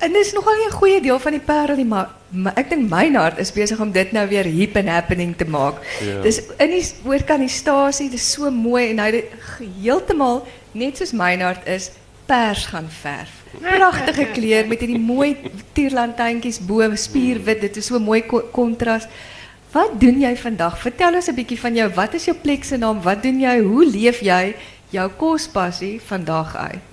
[0.00, 2.88] En dis nogal nie 'n goeie deel van die Parel nie, maar, maar ek dink
[2.90, 5.74] Meinhard is besig om dit nou weer hip and happening te maak.
[6.00, 6.20] Ja.
[6.22, 9.24] Dis in die oorkant die stasie, dis so mooi en hy het
[9.82, 11.90] heeltemal net soos Meinhard is
[12.26, 13.30] pers gaan verf.
[13.60, 15.36] Pragtige kleur met hierdie mooi
[15.74, 17.60] tierlantuintjies bo, spierwit.
[17.60, 19.06] Dit is so mooi ko- kontras.
[19.70, 20.80] Wat doen jy vandag?
[20.82, 21.88] Vertel ons 'n bietjie van jou.
[21.94, 23.02] Wat is jou plek se naam?
[23.02, 23.60] Wat doen jy?
[23.62, 24.54] Hoe leef jy
[24.90, 26.88] jou kospassie vandag uit?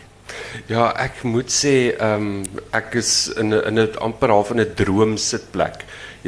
[0.68, 4.74] Ja, ek moet sê, ehm ek is in 'n in 'n amper half in 'n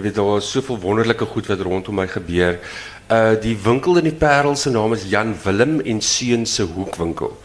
[0.02, 2.60] weet daar is soveel wonderlike goed wat rondom my gebeur.
[3.12, 7.38] Uh die winkel in die Parel se naam is Jan Willem en Seun se hoekwinkel.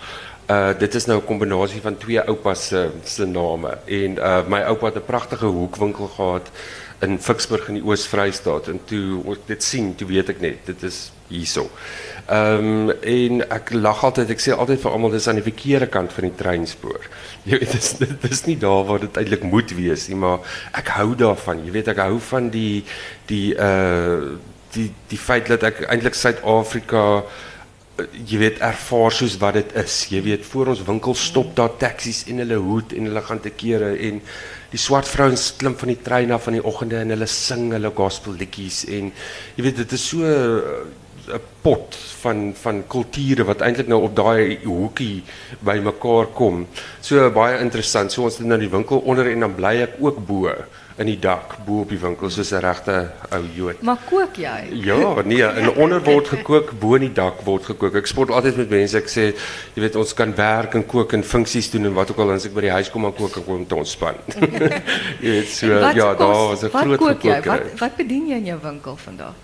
[0.48, 4.60] Uh dit is nou 'n kombinasie van twee oupas se se name en uh my
[4.62, 6.50] oupa het 'n pragtige hoekwinkel gehad
[7.04, 11.06] in Ficksburg in die Oos-Vrystaat en toe dit sien, toe weet ek net dit is
[11.28, 11.68] hierso.
[12.32, 16.12] Ehm en ek lag altyd, ek sê altyd vir almal dis aan die verkeerde kant
[16.16, 17.08] van die treinspoor.
[17.48, 20.94] Jy weet dis dit is nie daar waar dit eintlik moet wees nie, maar ek
[20.96, 21.64] hou daarvan.
[21.66, 22.84] Jy weet ek hou van die
[23.30, 24.34] die uh
[24.74, 30.00] die die feit dat ek eintlik Suid-Afrika uh, jy weet ervaar soos wat dit is.
[30.10, 33.52] Jy weet voor ons winkel stop daar taksies en hulle hoed en hulle gaan te
[33.54, 34.18] kere en
[34.74, 37.92] die swart vrouens klim van die trein af in die oggende en hulle sing hulle
[37.94, 39.12] gospel liedjies en
[39.54, 40.84] jy weet dit is so uh,
[41.24, 45.22] 'n pot van van kulture wat eintlik nou op daai hoekie
[45.64, 46.66] bymekaar kom.
[47.00, 48.12] So baie interessant.
[48.12, 50.52] So ons het nou die winkel onder en dan bly ek ook bo
[50.96, 53.82] in die dak bo op die winkel soos 'n regte ou Jood.
[53.82, 54.68] Maar kook jy?
[54.72, 57.94] Ja, nee, in onder word gekook, bo in die dak word gekook.
[57.94, 58.96] Ek spot altyd met mense.
[58.96, 59.34] Ek sê,
[59.74, 62.34] jy weet, ons kan werk en kook en funksies doen en wat ook al en
[62.36, 64.14] as ek by die huis kom dan kook ek om te ontspan.
[65.20, 67.30] jy weet, so Wat ja, daar was 'n groot kook jy?
[67.34, 67.70] gekookery.
[67.70, 69.34] Wat wat bedien jy in jou winkel vandag?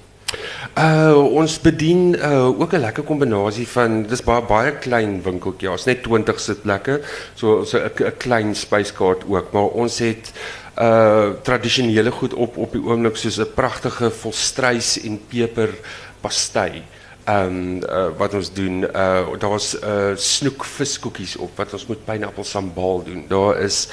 [0.79, 5.71] Uh ons bedien uh ook 'n lekker kombinasie van dis baie baie klein winkeltjie.
[5.71, 7.01] Ons net 20 sitplekke.
[7.35, 10.33] So so 'n 'n klein spyskaart ook, maar ons het
[10.79, 15.71] uh tradisionele goed op op die oomblik soos 'n pragtige volstruis en peper
[16.21, 16.83] pastei.
[17.31, 22.45] Ehm uh, wat ons doen, uh daar's uh snoek viskoekies op wat ons met pineappel
[22.49, 23.25] sambal doen.
[23.29, 23.89] Daar is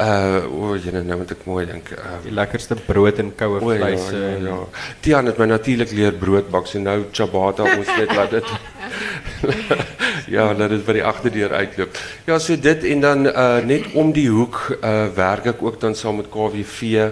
[0.00, 1.92] uh o, oh, jene nou moet ek mooi dink.
[1.94, 4.08] Uh, Die lekkerste brood en koue O ja, vleis.
[4.10, 4.56] ja, ja.
[5.04, 8.50] Tiaan het my natuurlik leer brood bak, so nou ciabatta ons net laat dit
[10.34, 11.98] Ja, laat dit by die agterdeur uitloop.
[12.28, 15.94] Ja, so dit en dan uh net om die hoek uh werk ek ook dan
[15.98, 17.10] saam met KWV.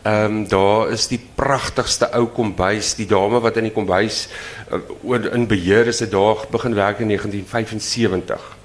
[0.00, 4.28] Um, daar is die pragtigste ou kombuis, die dame wat in die kombuis
[4.72, 8.56] uh, in beheer is, het daar begin werk in 1975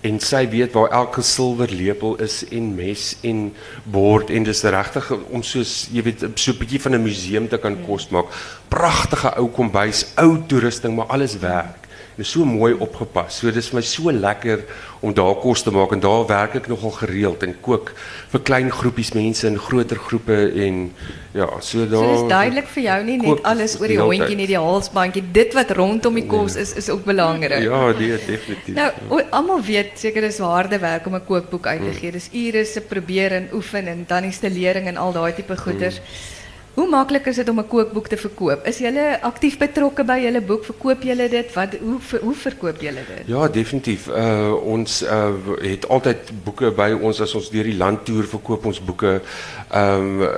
[0.00, 3.50] en sy weet waar elke silwer lepel is en mes en
[3.92, 7.58] bord en dis regtig om soos jy weet so 'n bietjie van 'n museum te
[7.58, 8.32] kan kos maak.
[8.68, 11.88] Pragtige ou kombuis, ou toerusting, maar alles werk.
[12.20, 13.38] Is so mooi opgepas.
[13.40, 14.64] So dis my so lekker
[15.00, 17.94] om daar kos te maak en daar werk ek nogal gereeld en kook
[18.32, 20.82] vir klein groepies mense en groter groepe en
[21.32, 24.26] ja, so daar So dis duidelik vir jou nie net alles oor die hele hondjie
[24.34, 24.40] tyd.
[24.42, 27.64] nie, die halsbandjie, dit wat rondom die kos is is ook belangrik.
[27.64, 28.74] Ja, nee, definitief.
[28.76, 32.12] Nou, almal weet seker dis harde werk om 'n kookboek uit te gee.
[32.12, 36.00] Dis ure se probeer en oefen en dan die stelering en al daai tipe goeders.
[36.00, 36.38] Mm.
[36.80, 38.66] Hoe maklik is dit om 'n kookboek te verkoop?
[38.66, 40.64] Is jy aktief betrokke by julle boek?
[40.64, 41.52] Verkoop julle dit?
[41.52, 43.22] Wat hoe hoe verkoop julle dit?
[43.26, 44.08] Ja, definitief.
[44.08, 48.64] Uh ons uh het altyd boeke by ons as ons deur die land toer verkoop
[48.64, 49.20] ons boeke.
[49.70, 50.28] Ehm um,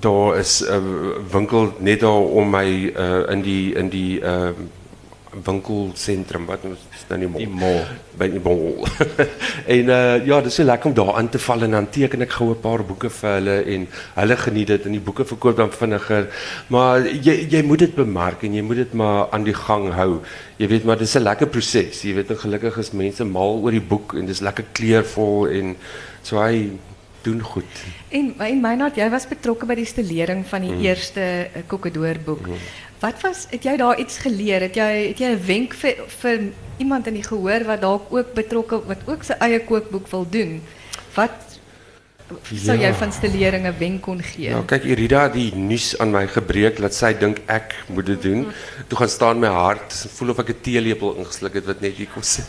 [0.00, 0.82] daar is 'n uh,
[1.30, 4.66] winkel net daar om my uh in die in die ehm
[5.44, 7.40] winkelsentrum wat ons is nou nie mall.
[7.44, 7.84] Die mall.
[8.18, 8.84] by die mall.
[9.76, 12.50] en uh ja, dis lekker om daar aan te val en dan teken ek gou
[12.52, 16.28] 'n paar boeke vir hulle en hulle geniet dit en die boeke verkoop dan vinniger.
[16.68, 20.20] Maar jy jy moet dit bemark en jy moet dit maar aan die gang hou.
[20.58, 22.02] Jy weet maar dis 'n lekker proses.
[22.02, 25.76] Jy weet en gelukkig is mense mal oor die boek en dis lekker kleurvol en
[26.22, 26.70] so hy
[27.24, 27.64] doen goed.
[28.10, 30.80] En en Meinhard, jy was betrokke by die stelering van die Mm.
[30.84, 32.48] eerste Kokkedoorboek.
[33.04, 34.62] Wat was het jy daar iets geleer?
[34.64, 35.74] Het jy het jy 'n wenk
[36.20, 36.40] vir
[36.80, 40.62] iemand in die gehoor wat dalk ook betrokke wat ook sy eie kookboek wil doen?
[41.14, 41.53] Wat
[42.56, 42.94] sou jy Ja.
[42.94, 44.48] van stilering 'n wenk kon gee?
[44.48, 48.46] Ja, kyk Irida die nuus aan my gebreek dat sy dink ek moet dit doen.
[48.88, 52.08] Toe gaan staan my hart, voel of ek 'n teelepel ingesluk het wat net hier
[52.14, 52.48] kom sit.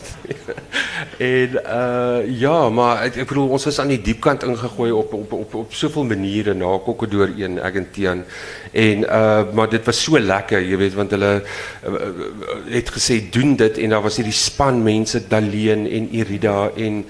[1.18, 5.54] en uh ja, maar ek bedoel ons was aan die diepkant ingegooi op op op
[5.54, 8.24] op soveel maniere na Kokkedoor 1 ek en.
[8.72, 11.42] En uh maar dit was so lekker, jy weet, want hulle
[11.86, 16.70] uh, uh, het gesê doen dit en daar was hierdie span mense Daleen en Irida
[16.76, 17.04] en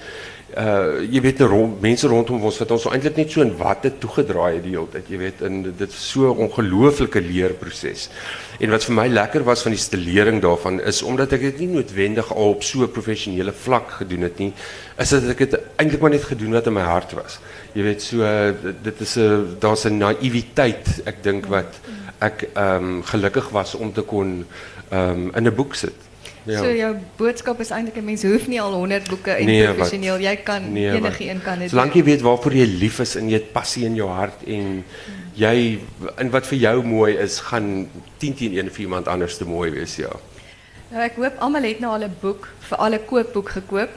[0.57, 4.55] uh jy weet rond, mense rondom ons wat ons so eintlik net in watte toegedraai
[4.55, 4.77] het die
[5.11, 6.37] hele weet en dit is so 'n
[7.21, 8.09] leerproses.
[8.59, 11.67] En wat vir my lekker was van die stilering daarvan is omdat ek dit nie
[11.67, 14.53] noodwendig al op so 'n professionele vlak gedoen het nie,
[14.97, 17.39] is dat ek dit eintlik maar net gedoen wat in my hart was.
[17.73, 21.79] Jy weet so uh, dit- is 'n daar's 'n naïwiteit ek dink wat
[22.19, 24.45] ek ehm gelukkig was om te kon
[24.89, 26.06] ehm in 'n boek sit.
[26.47, 26.61] Ja.
[26.63, 30.19] So jou boodskap is eintlik 'n mens hoef nie al 100 boeke en Nee, professioneel,
[30.19, 31.69] jy kan Nee, enige een kan dit.
[31.69, 34.83] Solank jy weet waarvoor jy lief is en jy het passie in jou hart en
[35.33, 35.79] jy
[36.17, 39.71] in wat vir jou mooi is, gaan 10 teen 1 vir iemand anders te mooi
[39.71, 40.13] wees, ja.
[40.91, 43.89] Nou ek hoop almal het nou al 'n boek, vir alle koopboek gekoop,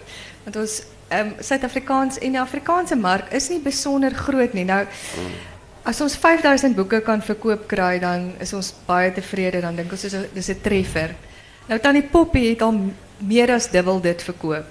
[0.44, 0.82] want ons
[1.12, 4.64] um, Suid-Afrikaans en die Afrikaanse mark is nie besonder groot nie.
[4.64, 4.86] Nou
[5.82, 10.02] as ons 5000 boeke kan verkoop kry, dan is ons baie tevrede, dan dink ons
[10.02, 11.14] dis 'n dis 'n treffer.
[11.70, 12.74] Nou Tannie Poppy het al
[13.22, 14.66] meer as dubbel dit verkoop.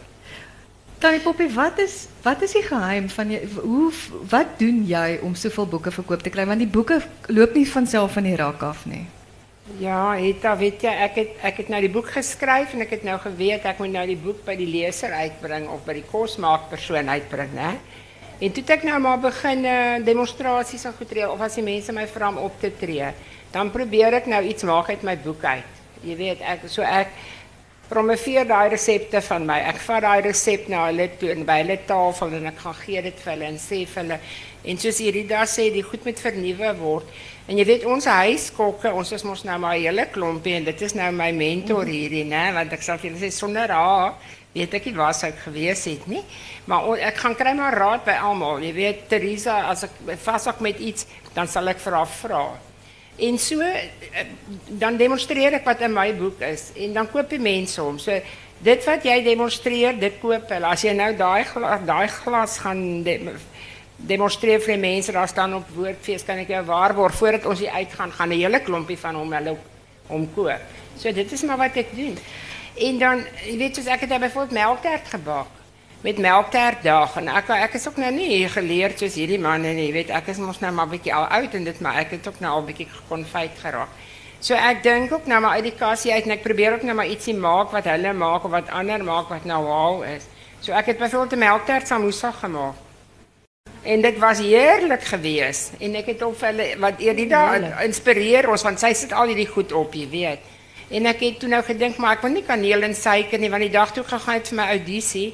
[0.99, 3.87] Tannie Poppy, wat is wat is die geheim van jy hoe
[4.33, 6.97] wat doen jy om soveel boeke verkoop te kry want die boeke
[7.31, 8.83] loop nie van self van die af.
[9.79, 13.07] Ja, Eta, weet jy, ek het ek het nou die boek geskryf en ek het
[13.07, 17.07] nou geweet ek moet nou die boek by die leser uitbring of by die kosmaakpersoon
[17.15, 17.77] uitbring, né?
[18.43, 21.95] En toe ek nou maar begin uh, demonstrasies en goed reël of as die mense
[21.95, 23.13] my vra om op te tree,
[23.55, 25.78] dan probeer ek nou iets maak uit my boek uit.
[26.05, 27.11] Jy weet, ek so ek
[27.89, 29.57] promoveer daai resepte van my.
[29.71, 33.01] Ek vat daai resep na hulle toe en by hulle tafel en ek gaan gee
[33.01, 34.19] dit vir hulle en sê vir hulle
[34.69, 37.13] en soos Irida sê, die goed moet vernuwe word.
[37.49, 40.81] En jy weet ons huiskokke, ons is mos nou maar 'n hele klompie en dit
[40.81, 44.13] is nou my mentor hierdie, né, want ek sal vir julle sê sonder haar
[44.53, 46.23] weet ek nie waar sou ek gewees het nie.
[46.69, 48.63] Maar ek gaan kry maar raad by almal.
[48.63, 52.43] Jy weet Teresa, as ek vashak met iets, dan sal ek vir haar vra.
[53.19, 53.85] En so eh,
[54.67, 57.99] dan demonstreer ek wat in my boek is en dan koop die mense hom.
[57.99, 58.15] So
[58.63, 60.67] dit wat jy demonstreer, dit koop hulle.
[60.67, 61.43] As jy nou daai
[61.85, 63.35] daai glas gaan de,
[63.95, 64.79] demonstreer vir
[65.13, 68.59] daar staan op woordfees kan ek jou waarborg voordat ons hier uitgaan, gaan 'n hele
[68.59, 69.57] klompie van hom hulle
[70.07, 70.29] hom.
[70.97, 72.17] So dit is maar wat ek doen.
[72.75, 75.58] En dan jy weet soos ek nou byvoorbeeld melktert gebak
[76.01, 79.95] met melktertdag en ek ek is ook nou nie geleerd soos hierdie manne nie, jy
[79.97, 82.39] weet ek is mos nou maar bietjie al oud en dit maar ek het ook
[82.39, 83.91] nou al bietjie gekonfyt geraak.
[84.39, 86.95] So ek dink ook nou maar uit die kassie uit en ek probeer ook nou
[86.95, 90.29] maar ietsie maak wat hulle maak of wat ander maak wat nou wow is.
[90.63, 92.75] So ek het byvoorbeeld 'n melktert samosa gemaak.
[93.83, 97.43] En dit was heerlik geweest en ek het op hulle wat Edida
[97.83, 100.39] inspireer ons want sy sit al hierdie goed op, jy weet.
[100.89, 103.61] En ek het toe nou gedink maar ek wil nie kaneel en suiker nie want
[103.61, 105.33] die dag toe ek gegaan het vir my audisie,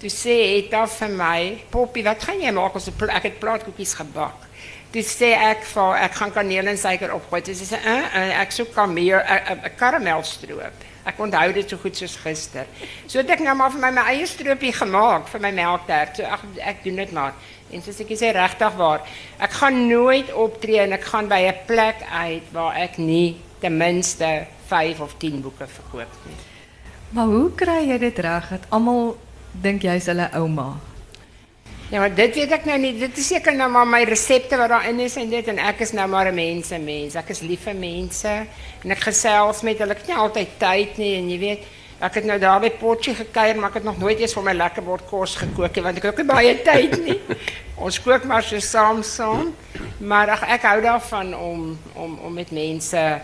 [0.00, 4.48] toe sê Etta vir my, "Poppie, wat gaan jy maak as ek het plaatkoekies gebak?"
[4.92, 7.42] Sê ek vir haar, ek gaan kaneel en suiker opgooi.
[7.42, 10.72] Toe sê sy, "Uh, uh ek soek kameel, 'n karamelstroop."
[11.06, 12.66] Ek onthou dit so goed soos gister.
[13.06, 16.16] So het ek nou maar my my eie stroopie gemaak vir my melktert.
[16.16, 17.34] So ek doen dit maar.
[17.70, 19.00] En soos ek sê regtig waar,
[19.38, 23.76] ek gaan nooit optree en ek gaan by 'n plek uit waar ek nie ten
[23.76, 26.36] minste 5 of 10 boeke verkoop nie.
[27.10, 29.16] Maar hoe kry jy dit reg dat almal
[29.52, 30.76] dink jy's hulle ouma?
[31.90, 32.92] Ja, maar dit weet ek nou nie.
[33.00, 35.90] Dit is seker nou maar my resepte wat daarin is en dit en ek is
[35.92, 37.16] nou maar 'n mense mens.
[37.18, 38.30] Ek is lief vir mense
[38.84, 39.90] en ek gesels met hulle.
[39.90, 41.64] Ek het nie altyd tyd nie en jy weet,
[42.00, 44.52] ek het nou daar by Potjie gekuier, maar ek het nog nooit eens vir my
[44.52, 47.20] lekker bord kos gekook nie want ek het ook nie baie tyd nie.
[47.76, 49.54] Ons kook maar saam saam.
[49.98, 53.18] Maar ek hou daarvan om om om met mense eh,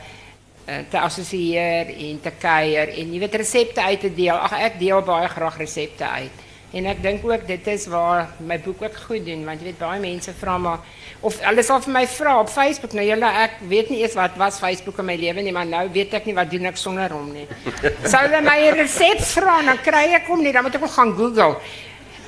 [0.67, 4.35] te assosieer en te kuier en jy weet resepte uit te deel.
[4.35, 6.45] Ag ek deel baie graag resepte uit.
[6.77, 9.79] En ek dink ook dit is waar my boek ook goed doen want jy weet
[9.79, 10.83] baie mense vra maar
[11.25, 14.35] of hulle sal vir my vra op Facebook nou julle ek weet nie eers wat
[14.41, 17.15] was Facebook in my lewe nie maar nou weet ek nie wat doen ek sonder
[17.15, 17.47] hom nie.
[18.13, 20.97] Sou hulle my 'n resep vra dan kry ek hom nie dan moet ek hom
[20.99, 21.61] gaan Google.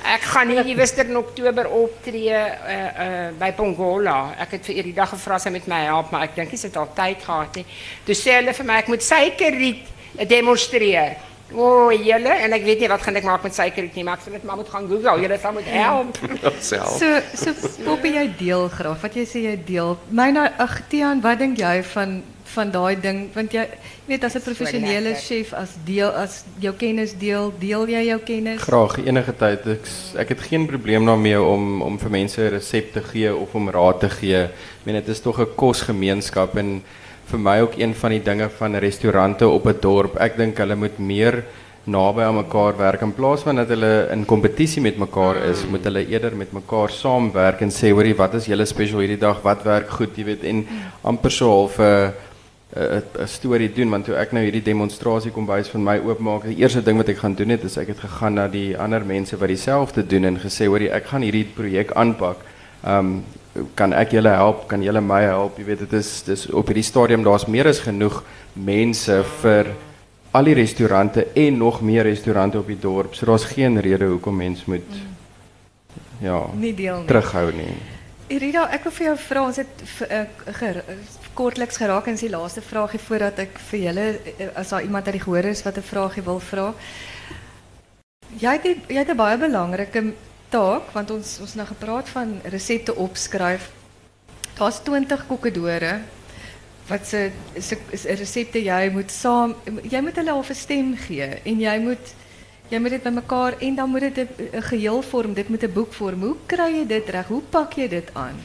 [0.03, 4.33] Gaan nie iewester in Oktober optree uh uh by Pongola.
[4.39, 6.77] Ek het vir Erida gevra sy met my help, maar ek dink nie sy het
[6.79, 7.65] al tyd gehad nie.
[8.07, 9.91] Toe sê hulle vir my ek moet suikerriet
[10.29, 11.17] demonstreer.
[11.49, 14.19] O, oh, julle en ek weet nie wat gaan ek maak met suiker nie, maar
[14.19, 15.15] ek sal dit maar moet gaan Google.
[15.23, 16.19] Julle sal moet help.
[16.71, 16.97] Self.
[16.99, 17.53] So so
[17.87, 18.99] Poppy jy deel graag.
[19.01, 19.95] Wat jy sê jy deel.
[20.13, 22.19] Myna ag Tiaan, wat dink jy van
[22.53, 23.65] van daai ding want jy
[24.07, 28.61] weet as 'n professionele chef as deel as jou kennis deel, deel jy jou kennis?
[28.61, 29.67] Graag enige tyd.
[29.67, 29.85] Ek
[30.15, 32.61] ek het geen probleem daarmee om om vir mense
[32.93, 34.43] te gee of om raad te gee.
[34.43, 36.81] Ek meen dit is tog 'n kosgemeenskap en
[37.29, 40.15] vir my ook een van die dinge van restaurante op 'n dorp.
[40.17, 41.43] Ek dink hulle moet meer
[41.85, 45.83] naby aan mekaar werk in plaas van dat hulle in kompetisie met mekaar is, moet
[45.83, 49.41] hulle eerder met mekaar saamwerk en sê hoorie, wat is julle spesiaal hierdie dag?
[49.41, 50.65] Wat werk goed, jy weet, en
[51.01, 52.13] amper so half 'n
[52.75, 56.57] 'n 'n storie doen want toe ek nou hierdie demonstrasie kombuis van my oopmaak, die
[56.61, 59.37] eerste ding wat ek gaan doen het is ek het gegaan na die ander mense
[59.37, 62.37] wat dieselfde doen en gesê hoorie, ek gaan hierdie projek aanpak.
[62.85, 63.23] Um
[63.75, 64.67] kan ek julle help?
[64.67, 65.57] Kan julle my help?
[65.57, 69.65] Jy weet dit is dis op hierdie stadium daar's meer as genoeg mense vir
[70.31, 73.15] al die restaurante en nog meer restaurante op die dorp.
[73.15, 74.85] So daar's geen rede hoekom mens moet
[76.21, 77.05] ja, Nie deel nie.
[77.07, 77.73] terughou nie.
[78.29, 80.25] Irida, ek wil vir jou vra, ons het v- eh,
[80.59, 80.83] ger,
[81.33, 84.05] kortliks geraak dis die laaste vraagie voordat ek vir julle
[84.37, 86.73] eh, as daar iemand uit die gehoor is wat 'n vraagie wil vra.
[88.39, 90.13] Jy het die- jy het 'n baie belangrike
[90.49, 93.71] taak want ons ons nou gepraat van resepte opskryf.
[94.57, 95.99] Daar's 20 kokkedore
[96.87, 97.77] wat se se
[98.15, 102.13] resepte jy moet saam jy moet hulle al stem gee en jy moet
[102.69, 105.93] jy moet dit bymekaar en dan moet dit 'n geheel vorm, dit moet 'n boek
[105.93, 106.21] vorm.
[106.21, 107.27] Hoe kry jy dit reg?
[107.27, 108.35] Hoe pak jy dit aan?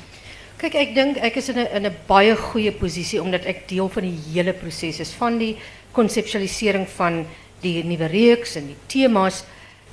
[0.57, 3.89] Kyk, ek dink ek is in 'n in 'n baie goeie posisie omdat ek deel
[3.89, 5.57] van die hele proses is van die
[5.93, 7.27] konseptualisering van
[7.61, 9.45] die nuwe reeks en die temas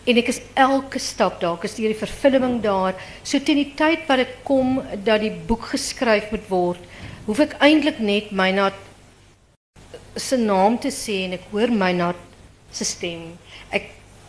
[0.05, 2.95] en ek is elke stap daar, ek is die vervulling daar.
[3.23, 6.79] So teen die tyd wat dit kom dat die boek geskryf moet word,
[7.25, 7.39] hoef
[7.99, 8.71] net my na
[10.15, 11.69] se naam te sê en ek hoor
[12.85, 13.33] stem.
[13.33, 13.40] Ek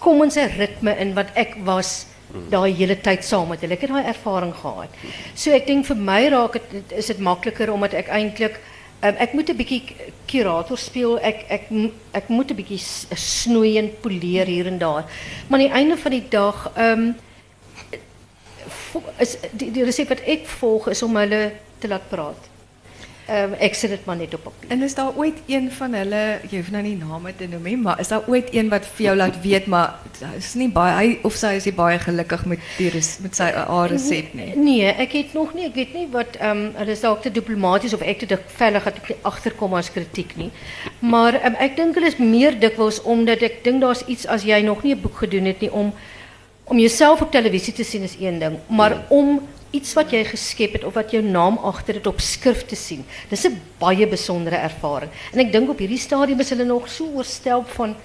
[0.03, 2.07] kom in sy ritme in wat ek was
[2.51, 3.75] daai hele tyd saam met hulle.
[3.77, 4.89] Ek het daai ervaring gehad.
[5.37, 8.57] So ek dink vir my raak dit is dit makliker omdat ek eintlik
[9.03, 9.83] um, ek moet 'n bietjie
[10.27, 11.19] kurator speel.
[11.21, 15.05] Ek ek m- ek moet 'n bietjie s- snoei en poleer hier en daar.
[15.49, 17.15] Maar aan die einde van die dag ehm um,
[19.19, 22.49] is die, die resep wat ek volg is om hulle te laat praat.
[23.31, 24.71] Um, ek sit dit maar net op papier.
[24.75, 27.77] En is daar ooit een van hulle, jy hoef nou nie name te noem nie,
[27.79, 30.01] maar is daar ooit een wat vir jou laat weet maar
[30.37, 33.53] is nie baie hy of sy is nie baie gelukkig met die res- met sy
[33.55, 34.57] A resep nie.
[34.57, 37.31] Nee, ek het nog nie, ek weet nie wat ehm um, hulle is dalk te
[37.31, 40.51] diplomaties of ek te vellig dat ek agterkom as kritiek nie.
[40.99, 44.63] Maar um, ek dink hulle is meer dikwels omdat ek dink daar's iets as jy
[44.67, 45.93] nog nie 'n boek gedoen het nie om
[46.65, 49.41] om jouself op televisie te sien is een ding, maar om
[49.73, 53.05] iets wat jy geskep het of wat jou naam agter dit op skrif te sien.
[53.31, 55.11] Dis 'n baie besondere ervaring.
[55.33, 57.97] En ek dink op hierdie stadium is hulle nog so oorstelp van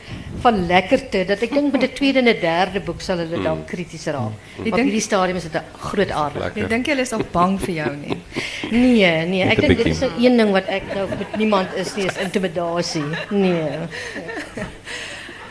[0.41, 3.65] van lekkerte dat ek dink met 'n tweede en 'n derde boek sal hulle dan
[3.68, 4.32] raak.
[4.59, 6.55] Ek Op dink- hierdie stadium is dit 'n groot aardig.
[6.57, 8.18] Ek dink julle is nog bang vir jou nie.
[8.72, 9.91] Nee, nee, een dink dit bietjie.
[9.91, 13.03] is nou een ding wat ek nou met niemand is nie, is intimidasie.
[13.30, 13.68] Nee.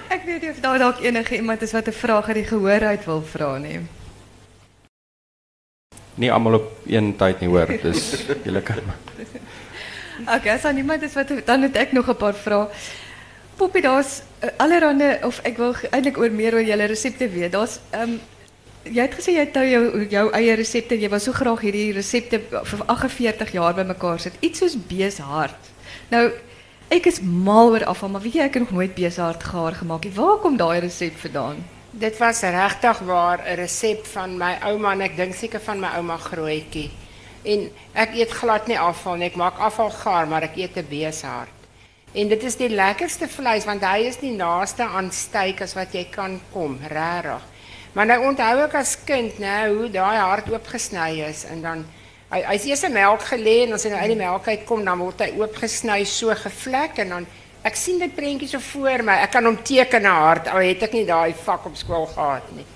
[0.09, 3.05] Ek weet nie of daar dalk enige iemand is wat 'n vraag die gehoor uit
[3.05, 3.81] wil vra nie.
[6.17, 7.67] Nie almal op een tyd nie hoor.
[7.83, 8.81] Dis julle kan
[10.27, 12.69] Okay, as daar niemand is wat dan het ek nog 'n paar vrae.
[13.57, 17.53] Poppy, daar's uh, allerhande of ek wil ge- eintlik oor meer oor julle resepte weet.
[17.53, 18.21] Daar's ehm um,
[18.83, 20.99] jy het gesê jy het nou jou jou eie resepte.
[21.01, 24.33] Jy wou so graag hierdie resepte vir 48 jaar bymekaar sit.
[24.41, 25.71] Iets soos beeshart.
[26.11, 26.31] Nou
[26.89, 30.13] ek is mal oor afval, maar weet jy ek nog nooit beeshart gaar gemaak nie.
[30.15, 31.57] Waar kom daai resep vandaan?
[31.97, 35.89] Dit was regtig waar 'n resep van my ouma en ek dink seker van my
[35.97, 36.91] ouma Grootjie.
[37.43, 39.27] En ek eet glad nie afval nie.
[39.27, 41.57] Ek maak afval gaar, maar ek eet 'n beeshart.
[42.13, 45.93] En dit is die lekkerste vleis want hy is die naaste aan steak as wat
[45.93, 47.43] jy kan kom, regtig.
[47.93, 51.87] Maar nou onthou ek as kind, né, hoe daai hart oopgesny is en dan
[52.31, 54.99] hy hy's eers in melk gelê en as hy nou uit die melk uitkom dan
[54.99, 57.27] word hy oopgesny so gevlek en dan
[57.67, 59.19] ek sien dit prentjie so voor my.
[59.25, 62.47] Ek kan hom teken 'n hart al het ek nie daai vak op skool gehad
[62.55, 62.67] nie.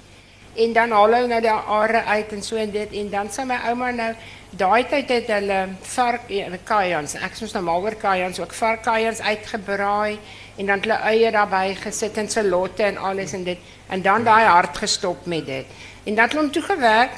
[0.56, 3.44] En dan haal hy nou die are uit en so en dit en dan sê
[3.46, 4.14] my ouma nou
[4.50, 6.26] daai tyd het hulle vark
[6.64, 7.14] kajans.
[7.14, 10.18] Ek soms nou oor kajans ook varkkajans uitgebraai
[10.58, 14.44] en dan hulle eie daarbey gesit en salotte en alles en dit en dan daai
[14.44, 15.66] hart gestop met dit.
[16.04, 17.10] En dan het hulle hom toe gewerk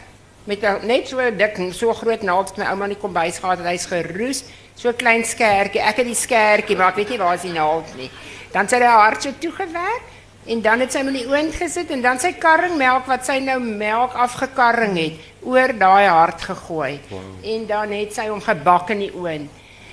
[0.45, 3.59] met 'n net so dik so groot naald het my ouma in die kombuis gehad
[3.59, 5.81] en hy's geroes, so klein skertjie.
[5.81, 8.11] Ek het die skertjie, maar ek weet nie waar is die naald nie.
[8.53, 10.03] Dan het sy die hart so toegewerk
[10.47, 13.39] en dan het sy hom in die oond gesit en dan sy karringmelk wat sy
[13.39, 15.13] nou melk afgekarring het
[15.43, 17.01] oor daai hart gegooi.
[17.11, 17.21] Wow.
[17.43, 19.51] En dan het sy hom gebak in die oond.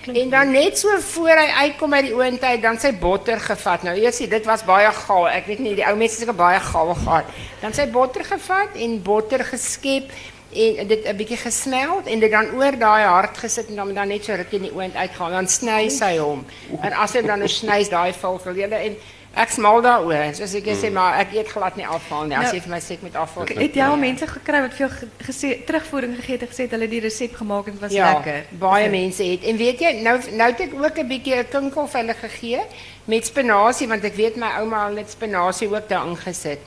[0.08, 3.84] En dan net so voor hy uitkom uit die oond uit, dan sy botter gevat.
[3.84, 5.28] Nou eers dit was baie gaal.
[5.30, 7.26] Ek weet nie die ou mense het baie gaal gehad.
[7.62, 10.10] Dan sy botter gevat en botter geskep
[10.54, 14.08] en dit 'n bietjie gesmeld en dit dan oor daai hart gesit en dan dan
[14.08, 15.32] net so ruk in die oond uitgaan.
[15.32, 16.46] Dan sny sy hom.
[16.82, 18.14] En as hy dan 'n snys daai
[18.56, 18.96] julle en
[19.36, 20.34] ek smal daaroor.
[20.34, 22.36] Soos ek sê maar ek eet glad nie afval nie.
[22.38, 23.46] As Nou, jy vir my sê ek moet afval.
[23.46, 26.62] Het jy al mense gekry wat vir jou ge- gesê terugvoering gegee het en gesê
[26.62, 28.46] het hulle die resep gemaak het was ja, lekker?
[28.60, 29.44] baie dit- mense het.
[29.44, 32.60] En weet jy, nou nou het ek ook 'n bietjie 'n kinkel vir hulle gegee
[33.06, 36.60] met spinasie want ek weet my ouma het spinasie ook daarin gesit.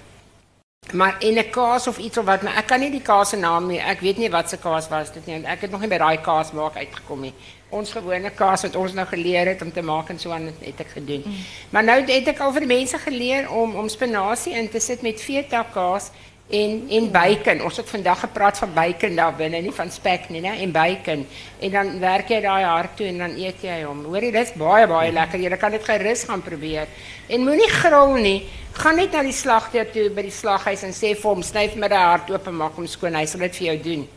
[0.90, 3.36] Maar en 'n kaas of iets of wat, maar ek kan nie die kaas se
[3.36, 3.78] naam nie.
[3.78, 5.44] Ek weet nie wat se kaas was dit nie.
[5.44, 7.34] Ek het nog nie by daai kaas maak uitgekom nie.
[7.68, 10.80] Ons gewone kaas wat ons nou geleer het om te maak en so aan het,
[10.80, 11.22] ek gedoen.
[11.26, 11.34] Mm.
[11.70, 15.02] Maar nou het ek al vir die mense geleer om om spinasie in te sit
[15.02, 16.10] met feta kaas
[16.52, 17.62] en en bacon.
[17.64, 20.52] Ons het vandag gepraat van bacon daar binne, nie van spek nie, né?
[20.60, 21.24] En bacon.
[21.60, 24.04] En dan werk jy daai hart toe en dan eet jy hom.
[24.04, 25.40] Hoor jy, dis baie baie lekker.
[25.40, 26.88] Jy kan dit gerus gaan probeer.
[27.28, 28.38] En moenie gril nie.
[28.76, 31.80] Gaan net na die slagter toe by die slaghuis en sê vir hom, sny vir
[31.80, 33.16] my daai hart oop en maak hom skoon.
[33.16, 34.08] Hy sal dit vir jou doen.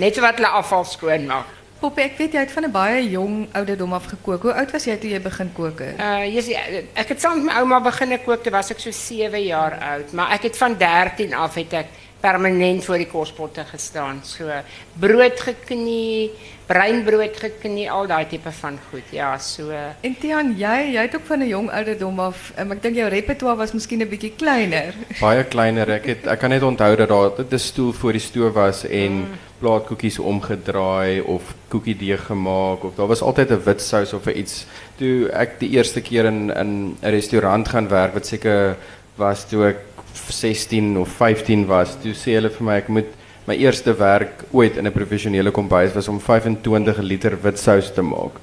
[0.00, 1.61] Net so wat hulle afval skoon maak.
[1.82, 4.42] Poppy, ek weet jy het van 'n baie jong ouderdom af gekook.
[4.42, 5.78] Hoe oud was jy toe jy begin kook?
[5.78, 5.98] het?
[5.98, 8.90] Uh jy sien ek het saam met my ouma begin kook toe was ek so
[8.90, 11.86] 7 jaar oud, maar ek het van 13 af het ek
[12.20, 14.20] permanent voor die kospotte gestaan.
[14.22, 14.46] So
[14.94, 16.30] brood geknie,
[16.66, 19.10] breinbrood geknie, al daai tipe van goed.
[19.10, 19.70] Ja, so
[20.00, 23.08] En Tian, jy, jy het ook van 'n jong ouderdom af, um, ek dink jou
[23.08, 24.94] repertoire was miskien 'n bietjie kleiner.
[25.20, 25.90] Baie kleiner.
[25.90, 29.26] Ek het ek kan net onthou dat daar 'n stoel voor die stoof was en
[29.62, 34.66] plaatkoekies omgedraai of koekiedeeg gemaak of daar was altyd 'n wit sous of iets.
[34.98, 38.76] Toe ek die eerste keer in in 'n restaurant gaan werk wat seker
[39.16, 39.80] was toe ek
[40.28, 43.10] 16 of 15 was, toe sê hulle vir my ek moet
[43.46, 48.02] my eerste werk ooit in 'n professionele kombuis was om 25 liter wit sous te
[48.02, 48.40] maak.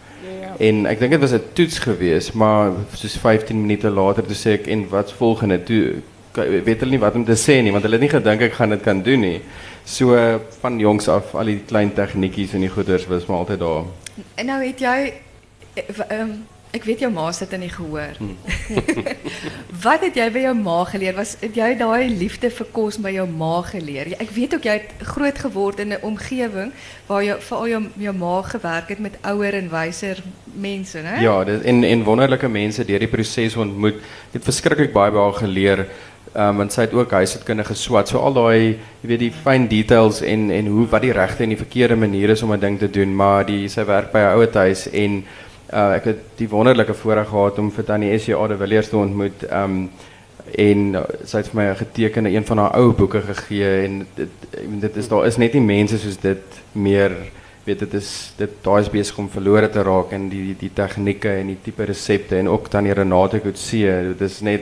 [0.59, 4.59] En ek dink dit was 'n toets geweest, maar soos 15 minute later toe sê
[4.59, 5.63] ek en wat's volgende?
[5.63, 6.01] Toe
[6.33, 8.69] weet hulle nie wat om te sê nie want hulle het nie gedink ek gaan
[8.69, 9.41] dit kan doen nie.
[9.89, 10.13] So
[10.61, 13.89] van jongs af al die klein tegnietjies en die goeders was maar altyd daar.
[14.35, 14.97] En nou het jy
[16.05, 16.37] ehm
[16.69, 18.17] ek weet jou ma sit in die gehoor.
[19.85, 21.15] Wat het jy by jou ma geleer?
[21.17, 24.11] Was het jy daai liefde vir kos by jou ma geleer?
[24.21, 26.69] Ek weet ook jy het groot geword in 'n omgewing
[27.07, 30.21] waar jy veral jou jou ma gewerk het met ouer en wyser
[30.53, 31.21] mense, né?
[31.21, 33.97] Ja, dit en en wonderlike mense deur die proses ontmoet.
[34.29, 35.87] Ek het verskriklik baie by haar geleer.
[36.33, 38.07] Um, want sy het ook huishoudkunde geswat.
[38.11, 41.49] So al daai, jy weet die fyn details en en hoe wat die regte en
[41.49, 44.37] die verkeerde manier is om 'n ding te doen, maar die sy werk by 'n
[44.37, 45.23] ouer huis en
[45.73, 49.45] uh, ek het die wonderlike voorreg gehad om vir Tannie SJA de Villiers te ontmoet.
[49.51, 49.89] Um
[50.57, 54.07] en uh, sy het vir my 'n getekende een van haar ou boeke gegee en
[54.15, 54.29] dit
[54.79, 57.11] dit is daar is net nie mense soos dit meer
[57.65, 61.29] weet dit is dit daai is besig om verlore te raak en die die tegnieke
[61.29, 64.61] en die tipe resepte en ook dan die Renate Coetzee dit is net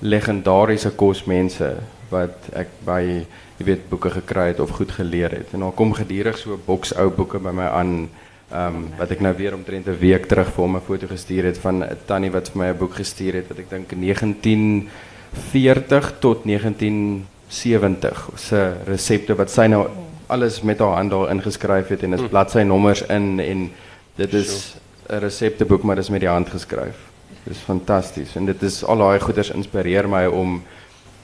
[0.00, 1.76] legendariese kosmense
[2.10, 3.26] wat ek by
[3.58, 5.46] jy weet boeke gekry het of goed geleer het.
[5.52, 8.08] En daar kom gedurig so 'n boks ou boeke by my aan
[8.50, 11.44] ehm um, wat ek nou weer omtrent 'n week terug vir hom 'n foto gestuur
[11.44, 16.12] het van 'n tannie wat vir my 'n boek gestuur het wat ek dink 1940
[16.18, 19.88] tot 1970 se resepte wat sy nou
[20.26, 23.70] alles met haar hand daar ingeskryf het en is bladsynommers in en
[24.16, 24.76] dit is
[25.08, 27.07] 'n resepteboek maar dis met die hand geskryf.
[27.48, 28.34] Is fantasties.
[28.36, 30.58] En dit is al daai goeders inspireer my om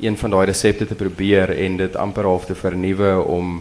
[0.01, 3.61] een van daai resepte te probeer en dit amper half te vernuwe om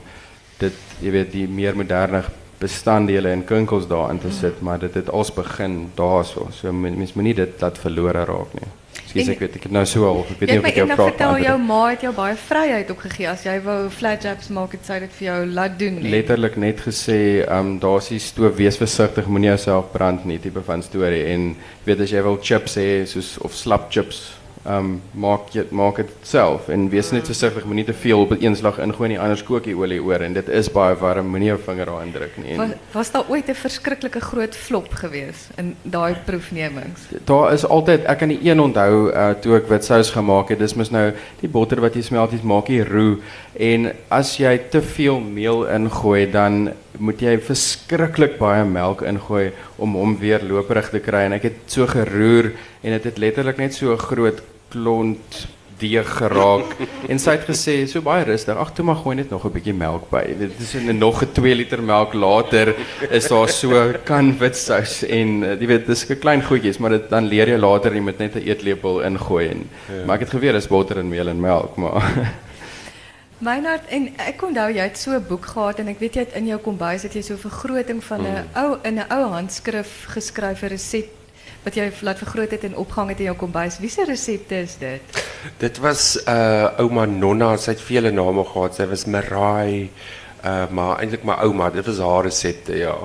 [0.62, 2.24] dit jy weet die meer moderne
[2.60, 6.48] bestanddele en kinkels daarin te sit, maar dit het als begin daarso.
[6.52, 8.70] So men- mens moenie dit laat verlore raak nie.
[9.16, 10.76] En- ek weet ek het nou so al, ek weet Jy nie of het ek
[10.78, 11.68] jou eendag vraag vertel jou het.
[11.68, 15.26] ma het jou baie vryheid opgegee as jy wou flatjacks maak het sy dit vir
[15.28, 15.96] jou laat doen.
[16.02, 16.10] nie.
[16.10, 20.62] letterlik net gesê, ehm um, daar's die stoof wees versigtig, moenie jouself brand nie, tipe
[20.64, 24.34] van storie en weet as jy wil chips hê soos of slap chips,
[24.66, 28.44] um, maak jy maak dit self en wees net versigtig, moenie te veel op 'n
[28.44, 31.60] eenslag ingooi nie, anders kook die olie oor en dit is baie warm, moenie jou
[31.66, 32.58] vinger daarin druk nie.
[32.58, 37.02] Was, En was daar ooit 'n verskriklike groot flop geweest in daai proefnemings?
[37.26, 40.60] daar is altyd ek kan die een onthou uh, toe ek wit sous gemaak het.
[40.60, 43.18] Dis mos nou die botter wat jy smelties maak jy roe
[43.54, 49.96] en as jy te veel meel ingooi dan moet jy verskriklik baie melk ingooi om
[49.98, 52.52] hom weer loperig te kry en ek het so geroer
[52.84, 54.42] en dit het letterlik net so 'n groot
[54.74, 55.46] klont
[55.82, 56.76] deeg geraak
[57.12, 59.74] en sy het gesê so baie rustig ag toe maar gooi net nog 'n bietjie
[59.74, 62.76] melk by dit is in nog 'n 2 liter melk later
[63.10, 66.92] is daar so kan wit sous en uh, jy weet dis 'n klein goedjies maar
[66.98, 70.06] dit dan leer jy later jy moet net 'n eetlepel ingooi en ja.
[70.06, 72.04] maar ek het geweet dis botter en meel en melk maar
[73.44, 76.36] Meinhard, en ek onthou jy het so 'n boek gehad en ek weet jy het
[76.40, 78.64] in jou kombuis het jy so 'n vergroting van 'n Mm.
[78.64, 81.23] ou in 'n ou handskrif geskrywe resep
[81.64, 83.80] wat jy laat vergroot het en opgehang het in jou kombuis.
[83.80, 85.22] Wie se resepte is dit?
[85.62, 88.76] Dit was uh ouma Nonna, sy het vele name gehad.
[88.76, 89.90] Sy was Marai,
[90.44, 92.96] uh maar eintlik my ouma, dit was haar resepte, ja.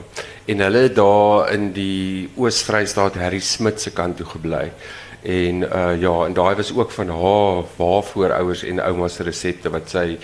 [0.48, 4.68] En hulle daar in die Oos-Vrystaat Harry Smit se kant toe gebly.
[5.22, 9.90] En uh ja, en daai was ook van haar waarvoouers en ouma se resepte wat
[9.90, 10.18] sy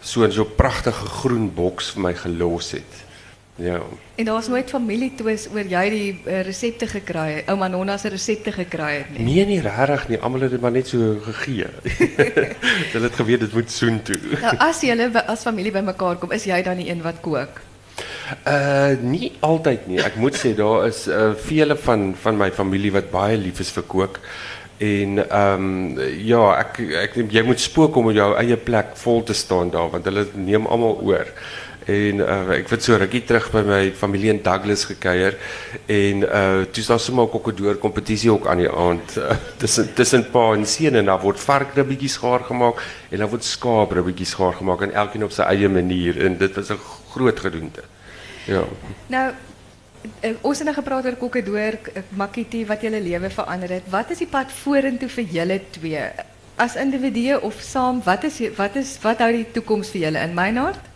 [0.00, 3.09] so in so 'n pragtige groen boks vir my gelos het.
[3.56, 3.80] Ja.
[4.14, 7.48] En daar's nooit familietwis oor jy die uh, resepte gekry het.
[7.52, 9.24] Ouma Nonna se resepte gekry het nie.
[9.26, 10.18] Nee, nie regtig nie.
[10.18, 11.66] Almal het dit maar net so gegee.
[12.92, 14.20] Hulle het geweet dit moet soen toe.
[14.40, 17.60] Nou as julle as familie bymekaar kom, is jy dan die een wat kook?
[18.48, 20.00] Uh nie altyd nie.
[20.04, 23.72] Ek moet sê daar is uh vele van van my familie wat baie lief is
[23.76, 24.20] vir kook.
[24.80, 29.20] En ehm um, ja, ek ek jy moet spook om op jou eie plek vol
[29.28, 31.28] te staan daar want hulle neem almal oor.
[31.88, 35.36] En uh, ek het so rukkie terug by my familie in Douglas gekuier
[35.88, 39.94] en uh toe is daar sommer 'n kokkedoor kompetisie ook aan die aand uh, tussen
[39.94, 44.52] tussen pa en seun en daar word varkribbetjies gaar gemaak en daar word skaapribbetjies gaar
[44.52, 46.78] gemaak en elkeen op sy eie manier en dit was 'n
[47.12, 47.82] groot gedoente.
[48.44, 48.64] Ja.
[49.06, 49.32] Nou
[50.20, 51.78] eh, ons het nou gepraat oor kokkedoor,
[52.08, 53.80] makkitie wat julle lewe verander.
[53.88, 56.04] Wat is die pad vorentoe vir julle twee?
[56.56, 60.34] As individue of saam, wat is wat is wat hou die toekoms vir julle in
[60.34, 60.89] Meinhard?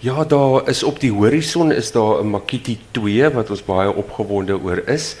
[0.00, 4.60] Ja, daar is op die horison is daar 'n Makiti 2 wat ons baie opgewonde
[4.60, 5.16] oor is.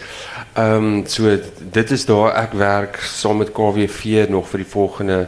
[0.54, 1.38] Ehm so
[1.72, 5.26] dit is daar ek werk saam met KWV nog vir die volgende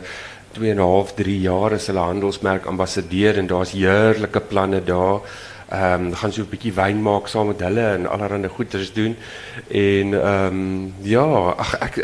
[0.52, 5.20] 2 en 'n half 3 jaar as hulle handelsmerk ambassadeur en daar's heerlike planne daar.
[5.68, 9.16] Ehm um, gaan so 'n bietjie wyn maak saam met hulle en allerlei goeders doen.
[9.68, 11.54] En ehm ja,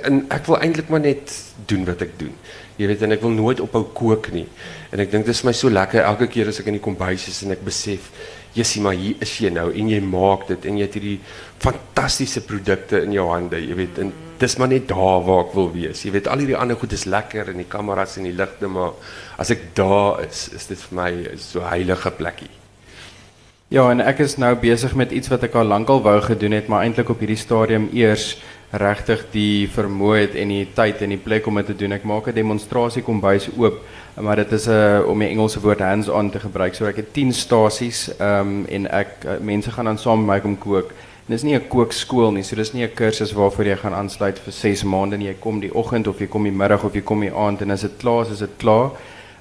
[0.03, 1.33] en ek wil eintlik maar net
[1.67, 2.35] doen wat ek doen.
[2.79, 4.47] Jy weet en ek wil nooit ophou kook nie.
[4.95, 7.27] En ek dink dit is my so lekker elke keer as ek in die kombuis
[7.31, 8.13] is en ek besef,
[8.55, 11.19] jessie maar hier is jy nou en jy maak dit en jy het hierdie
[11.63, 15.73] fantastiese produkte in jou hande, jy weet en dis maar net daar waar ek wil
[15.75, 16.05] wees.
[16.07, 18.95] Jy weet al hierdie ander goed is lekker en die kameras en die ligte, maar
[19.43, 22.51] as ek daar is, is dit vir my so 'n heilige plekkie.
[23.69, 26.69] Ja, en ek is nou besig met iets wat ek al lankal wou gedoen het,
[26.69, 28.39] maar eintlik op hierdie stadium eers
[28.71, 31.93] regtig die vermoë en die tyd en die plek om dit te doen.
[31.93, 33.81] Ek maak 'n demonstrasie kombuis oop,
[34.21, 36.75] maar dit is uh, om die Engelse woord hands-on te gebruik.
[36.75, 40.27] So ek het 10 stasies ehm um, en ek uh, mense gaan dan saam met
[40.27, 40.93] my kom kook.
[41.29, 44.39] En dis nie 'n kookskool nie, so dis nie 'n kursus waarvoor jy gaan aansluit
[44.39, 45.29] vir 6 maande nie.
[45.29, 47.71] Jy kom die oggend of jy kom die middag of jy kom die aand en
[47.71, 48.91] as dit klaar is, is dit klaar.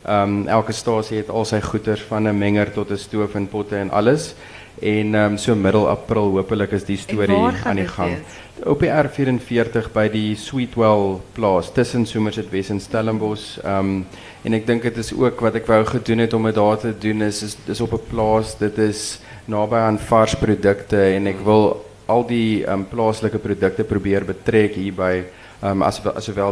[0.06, 3.76] Ehm elke stasie het al sy goeder van 'n menger tot 'n stoof en potte
[3.76, 4.36] en alles.
[4.80, 8.12] En ehm um, so middel April hopelik is die storie aan die dit gang.
[8.14, 8.66] wees?
[8.66, 13.58] Op die R44 by die Sweetwell plaas tussen Somerset West en Stellenbosch.
[13.64, 14.06] Ehm um,
[14.44, 16.94] en ek dink dit is ook wat ek wou gedoen het om dit daar te
[16.94, 18.58] doen is is op 'n plaas.
[18.58, 23.84] Dit is naby aan vars produkte en ek wil al die ehm um, plaaslike produkte
[23.84, 25.24] probeer betrek hier by
[25.62, 26.02] ehm um, as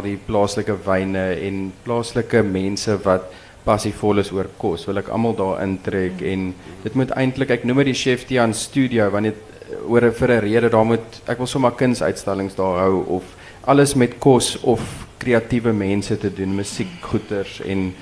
[0.02, 3.30] die plaaslike wyne en plaaslike mense wat
[3.66, 4.86] passievol is oor kos.
[4.86, 6.52] Wil ek almal daar intrek en
[6.84, 9.42] dit moet eintlik ek noem dit die Chef Tian Studio want dit
[9.88, 13.24] oor 'n vir 'n rede daar moet ek wil sommer kunsuitstallings daar hou of
[13.66, 14.80] alles met kos of
[15.18, 17.94] kreatiewe mense te doen, musiekgoeters en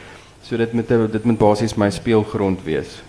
[0.43, 3.01] so dit moet dit moet basies my speelgrond wees.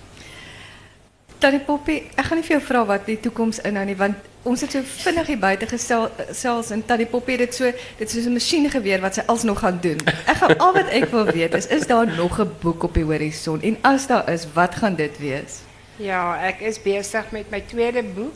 [1.46, 4.64] Tannie Poppy, ek gaan nie vir jou vra wat die toekoms inhou nie want ons
[4.66, 7.70] het so vinnig hier buite gesel selfs en Tannie Poppy dit so
[8.00, 10.02] dit soos 'n masjien geweer wat sy alsnog gaan doen.
[10.26, 13.04] Ek gaan al wat ek wil weet is is daar nog 'n boek op die
[13.06, 15.62] horison en as daar is, wat gaan dit wees?
[15.98, 18.34] Ja, ek is besig met my tweede boek.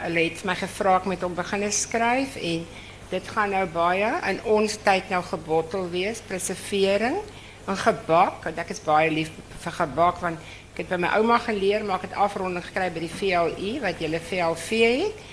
[0.00, 2.66] Hulle het my gevra ek moet hom begin skryf en
[3.10, 7.16] dit gaan nou baie in ons tyd nou gebottel wees, preservering
[7.66, 8.44] en gebak.
[8.44, 9.30] Want ek is baie lief
[9.60, 10.38] vir gebak want
[10.78, 13.98] ek het by my ouma geleer, maar ek het afronding gekry by die VLI wat
[13.98, 15.24] julle VLV het.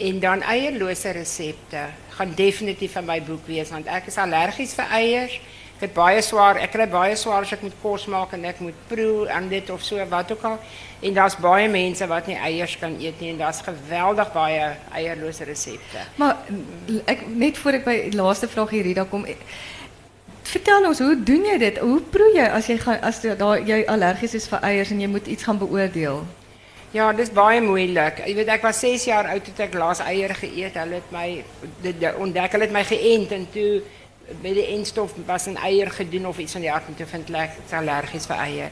[0.00, 1.82] En dan eierlose resepte
[2.16, 5.36] gaan definitief in my boek wees want ek is allergies vir eiers.
[5.74, 8.80] Ek het baie swaar, ek kry baie as ek moet kos maak en ek moet
[8.88, 10.58] proe aan dit of so wat ook al.
[11.02, 16.00] En daar's baie mense wat nie eiers kan nie en daar's geweldig baie eierlose resepte.
[16.16, 16.36] Maar
[17.04, 19.26] ek net voor ek by die laaste vraag hier Rita kom
[20.44, 21.78] Vertel ons, hoe doen jy dit?
[21.78, 22.32] Hoe proe
[22.78, 26.24] gaan as jy daar jy allergies is vir eiers en jy moet iets gaan beoordeel?
[26.94, 28.20] Ja, dis baie moeilik.
[28.22, 30.76] Jy weet ek was 6 jaar oud toe ek laas eier geëet.
[30.78, 31.10] Hulle het
[31.82, 33.82] dit ontdek het my geënt en toe
[34.44, 37.30] by die enstof was 'n eier gedoen of iets van die aard en toe vind
[37.30, 38.70] ek ek's allergies vir eier.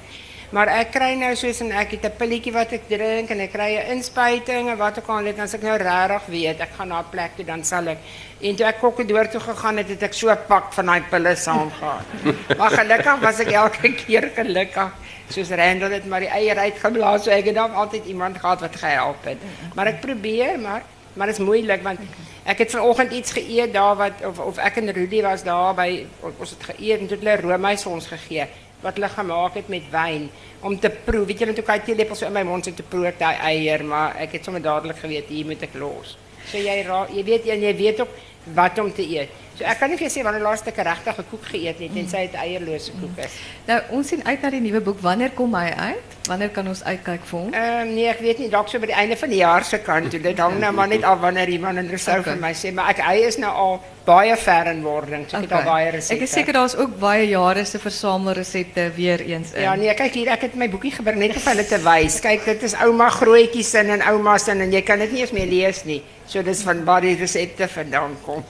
[0.53, 3.53] Maar ek kry nou soos en ek het 'n pilletjie wat ek drink en ek
[3.53, 6.89] kry 'n inspuiting en wat ook al net as ek nou regtig weet ek gaan
[6.89, 7.99] na 'n plek toe dan sal ek
[8.41, 11.37] en toe ek kokkedoor toe gegaan het het ek so 'n pak van daai pille
[11.37, 12.05] saamgehad.
[12.59, 14.93] maar gelukkig was ek elke keer gelukkig.
[15.29, 18.77] Soos Randall het maar die eier uitgeblaas so ek het dan altyd iemand gehad wat
[18.77, 19.39] gehelp het.
[19.75, 20.83] Maar ek probeer maar
[21.15, 22.01] maar dit is moeilik want
[22.45, 26.07] ek het vanoggend iets geëet daar wat of of ek en Rudy was daar by
[26.21, 28.47] ons het geëet en toe het hulle roomys vir ons gegee
[28.83, 30.29] wat hulle gemaak met wyn
[30.63, 31.25] om te proe.
[31.27, 33.85] Weet julle toe kan jy lepel so in my mond sit te proe daai eier,
[33.85, 36.17] maar ek het sommer dadelik geweet hier moet ek los.
[36.51, 36.83] So jy
[37.25, 38.21] weet jy, jy weet ook
[38.55, 39.31] wat om te eet.
[39.59, 41.97] So ek kan nie vir jou sê wanneer laas ek 'n regte koek geëet het
[41.97, 43.33] en sy het eierlose koek is.
[43.67, 45.01] Nou, ons sien uit na die nuwe boek.
[45.01, 46.17] Wanneer kom hy uit?
[46.29, 47.53] Wanneer kan ons uitkyk vir hom?
[47.53, 50.11] Ehm nee, ek weet nie dalk so by die einde van die jaar se kant
[50.11, 50.21] toe.
[50.21, 53.03] Dit hang nou maar net af wanneer iemand anders sou vir my sê, maar ek
[53.05, 55.27] hy is nou al baie ver in wording.
[55.29, 56.15] So ek het al baie resepte.
[56.15, 59.63] Ek is seker daar's ook baie jare se versamelresepte weer eens in.
[59.63, 62.21] Ja, nee, kyk hier, ek het my boekie gebring net om hulle te wys.
[62.21, 65.33] Kyk, dit is ouma grootjie sin en ouma sin en jy kan dit nie eens
[65.33, 66.03] meer lees nie.
[66.27, 68.45] So dis van die resepte vandaan kom.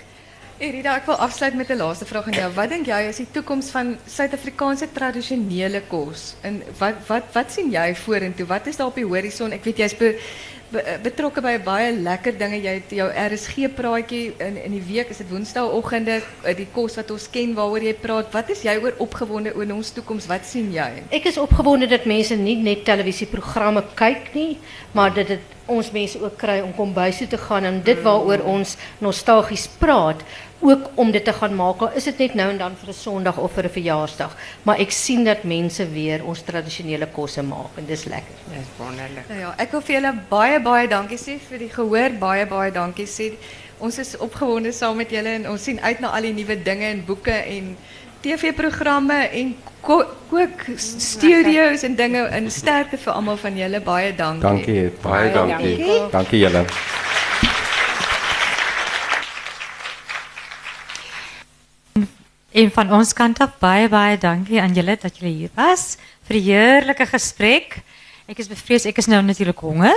[0.63, 2.51] Erida, ek wil afsluit met 'n laaste vraag aan jou.
[2.55, 6.35] Wat dink jy is die toekoms van Suid-Afrikaanse tradisionele kos?
[6.43, 8.47] En wat wat wat sien jy vorentoe?
[8.47, 9.53] Wat is daar op die horison?
[9.53, 10.19] Ek weet jy's be,
[10.71, 12.63] be, betrokke by baie lekker dinge.
[12.63, 16.95] Jy het jou RSG praatjie in in die week, is dit Woensdaagoggende, eh, die kos
[16.95, 18.33] wat ons ken waaroor jy praat.
[18.33, 20.27] Wat is jy oor opgewonde oor ons toekoms?
[20.27, 21.03] Wat sien jy?
[21.11, 24.59] Ek is opgewonde dat mense nie net televisieprogramme kyk nie,
[24.93, 28.43] maar dat dit ons mense ook kry om kombuis toe te gaan en dit waaroor
[28.45, 30.23] ons nostalgies praat,
[30.63, 31.83] ook om dit te gaan maak.
[31.99, 34.91] Is dit net nou en dan vir 'n Sondag of vir 'n verjaarsdag, maar ek
[34.91, 38.35] sien dat mense weer ons tradisionele kosse maak en dis lekker.
[38.49, 39.29] Dis wonderlik.
[39.29, 42.11] Nou ja, ek wil vir julle baie baie dankie sê vir die gehoor.
[42.19, 43.33] Baie baie dankie sê.
[43.79, 46.85] Ons is opgewonde saam met julle en ons sien uit na al die nuwe dinge
[46.85, 47.77] en boeke en
[48.23, 53.81] TV-programme en ko kookstudios en dinge en sterkte vir almal van julle.
[53.81, 54.43] Baie dankie.
[54.43, 55.77] Dankie, Baie dankie.
[55.77, 56.11] dankie.
[56.11, 56.65] Dankie julle.
[62.53, 65.97] En van ons kant af baie baie dankie aan dat julle hier was
[66.29, 67.79] vir die heerlike gesprek.
[68.29, 69.97] Ek is bevrees ek is nou natuurlik honger.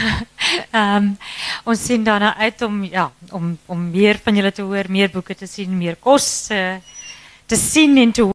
[0.72, 1.12] Ehm
[1.64, 5.46] ons daarna uit om ja, om om meer van julle te hoor, meer boeke te
[5.46, 6.76] sien, meer kos uh,
[7.46, 8.32] te sien en te hoor.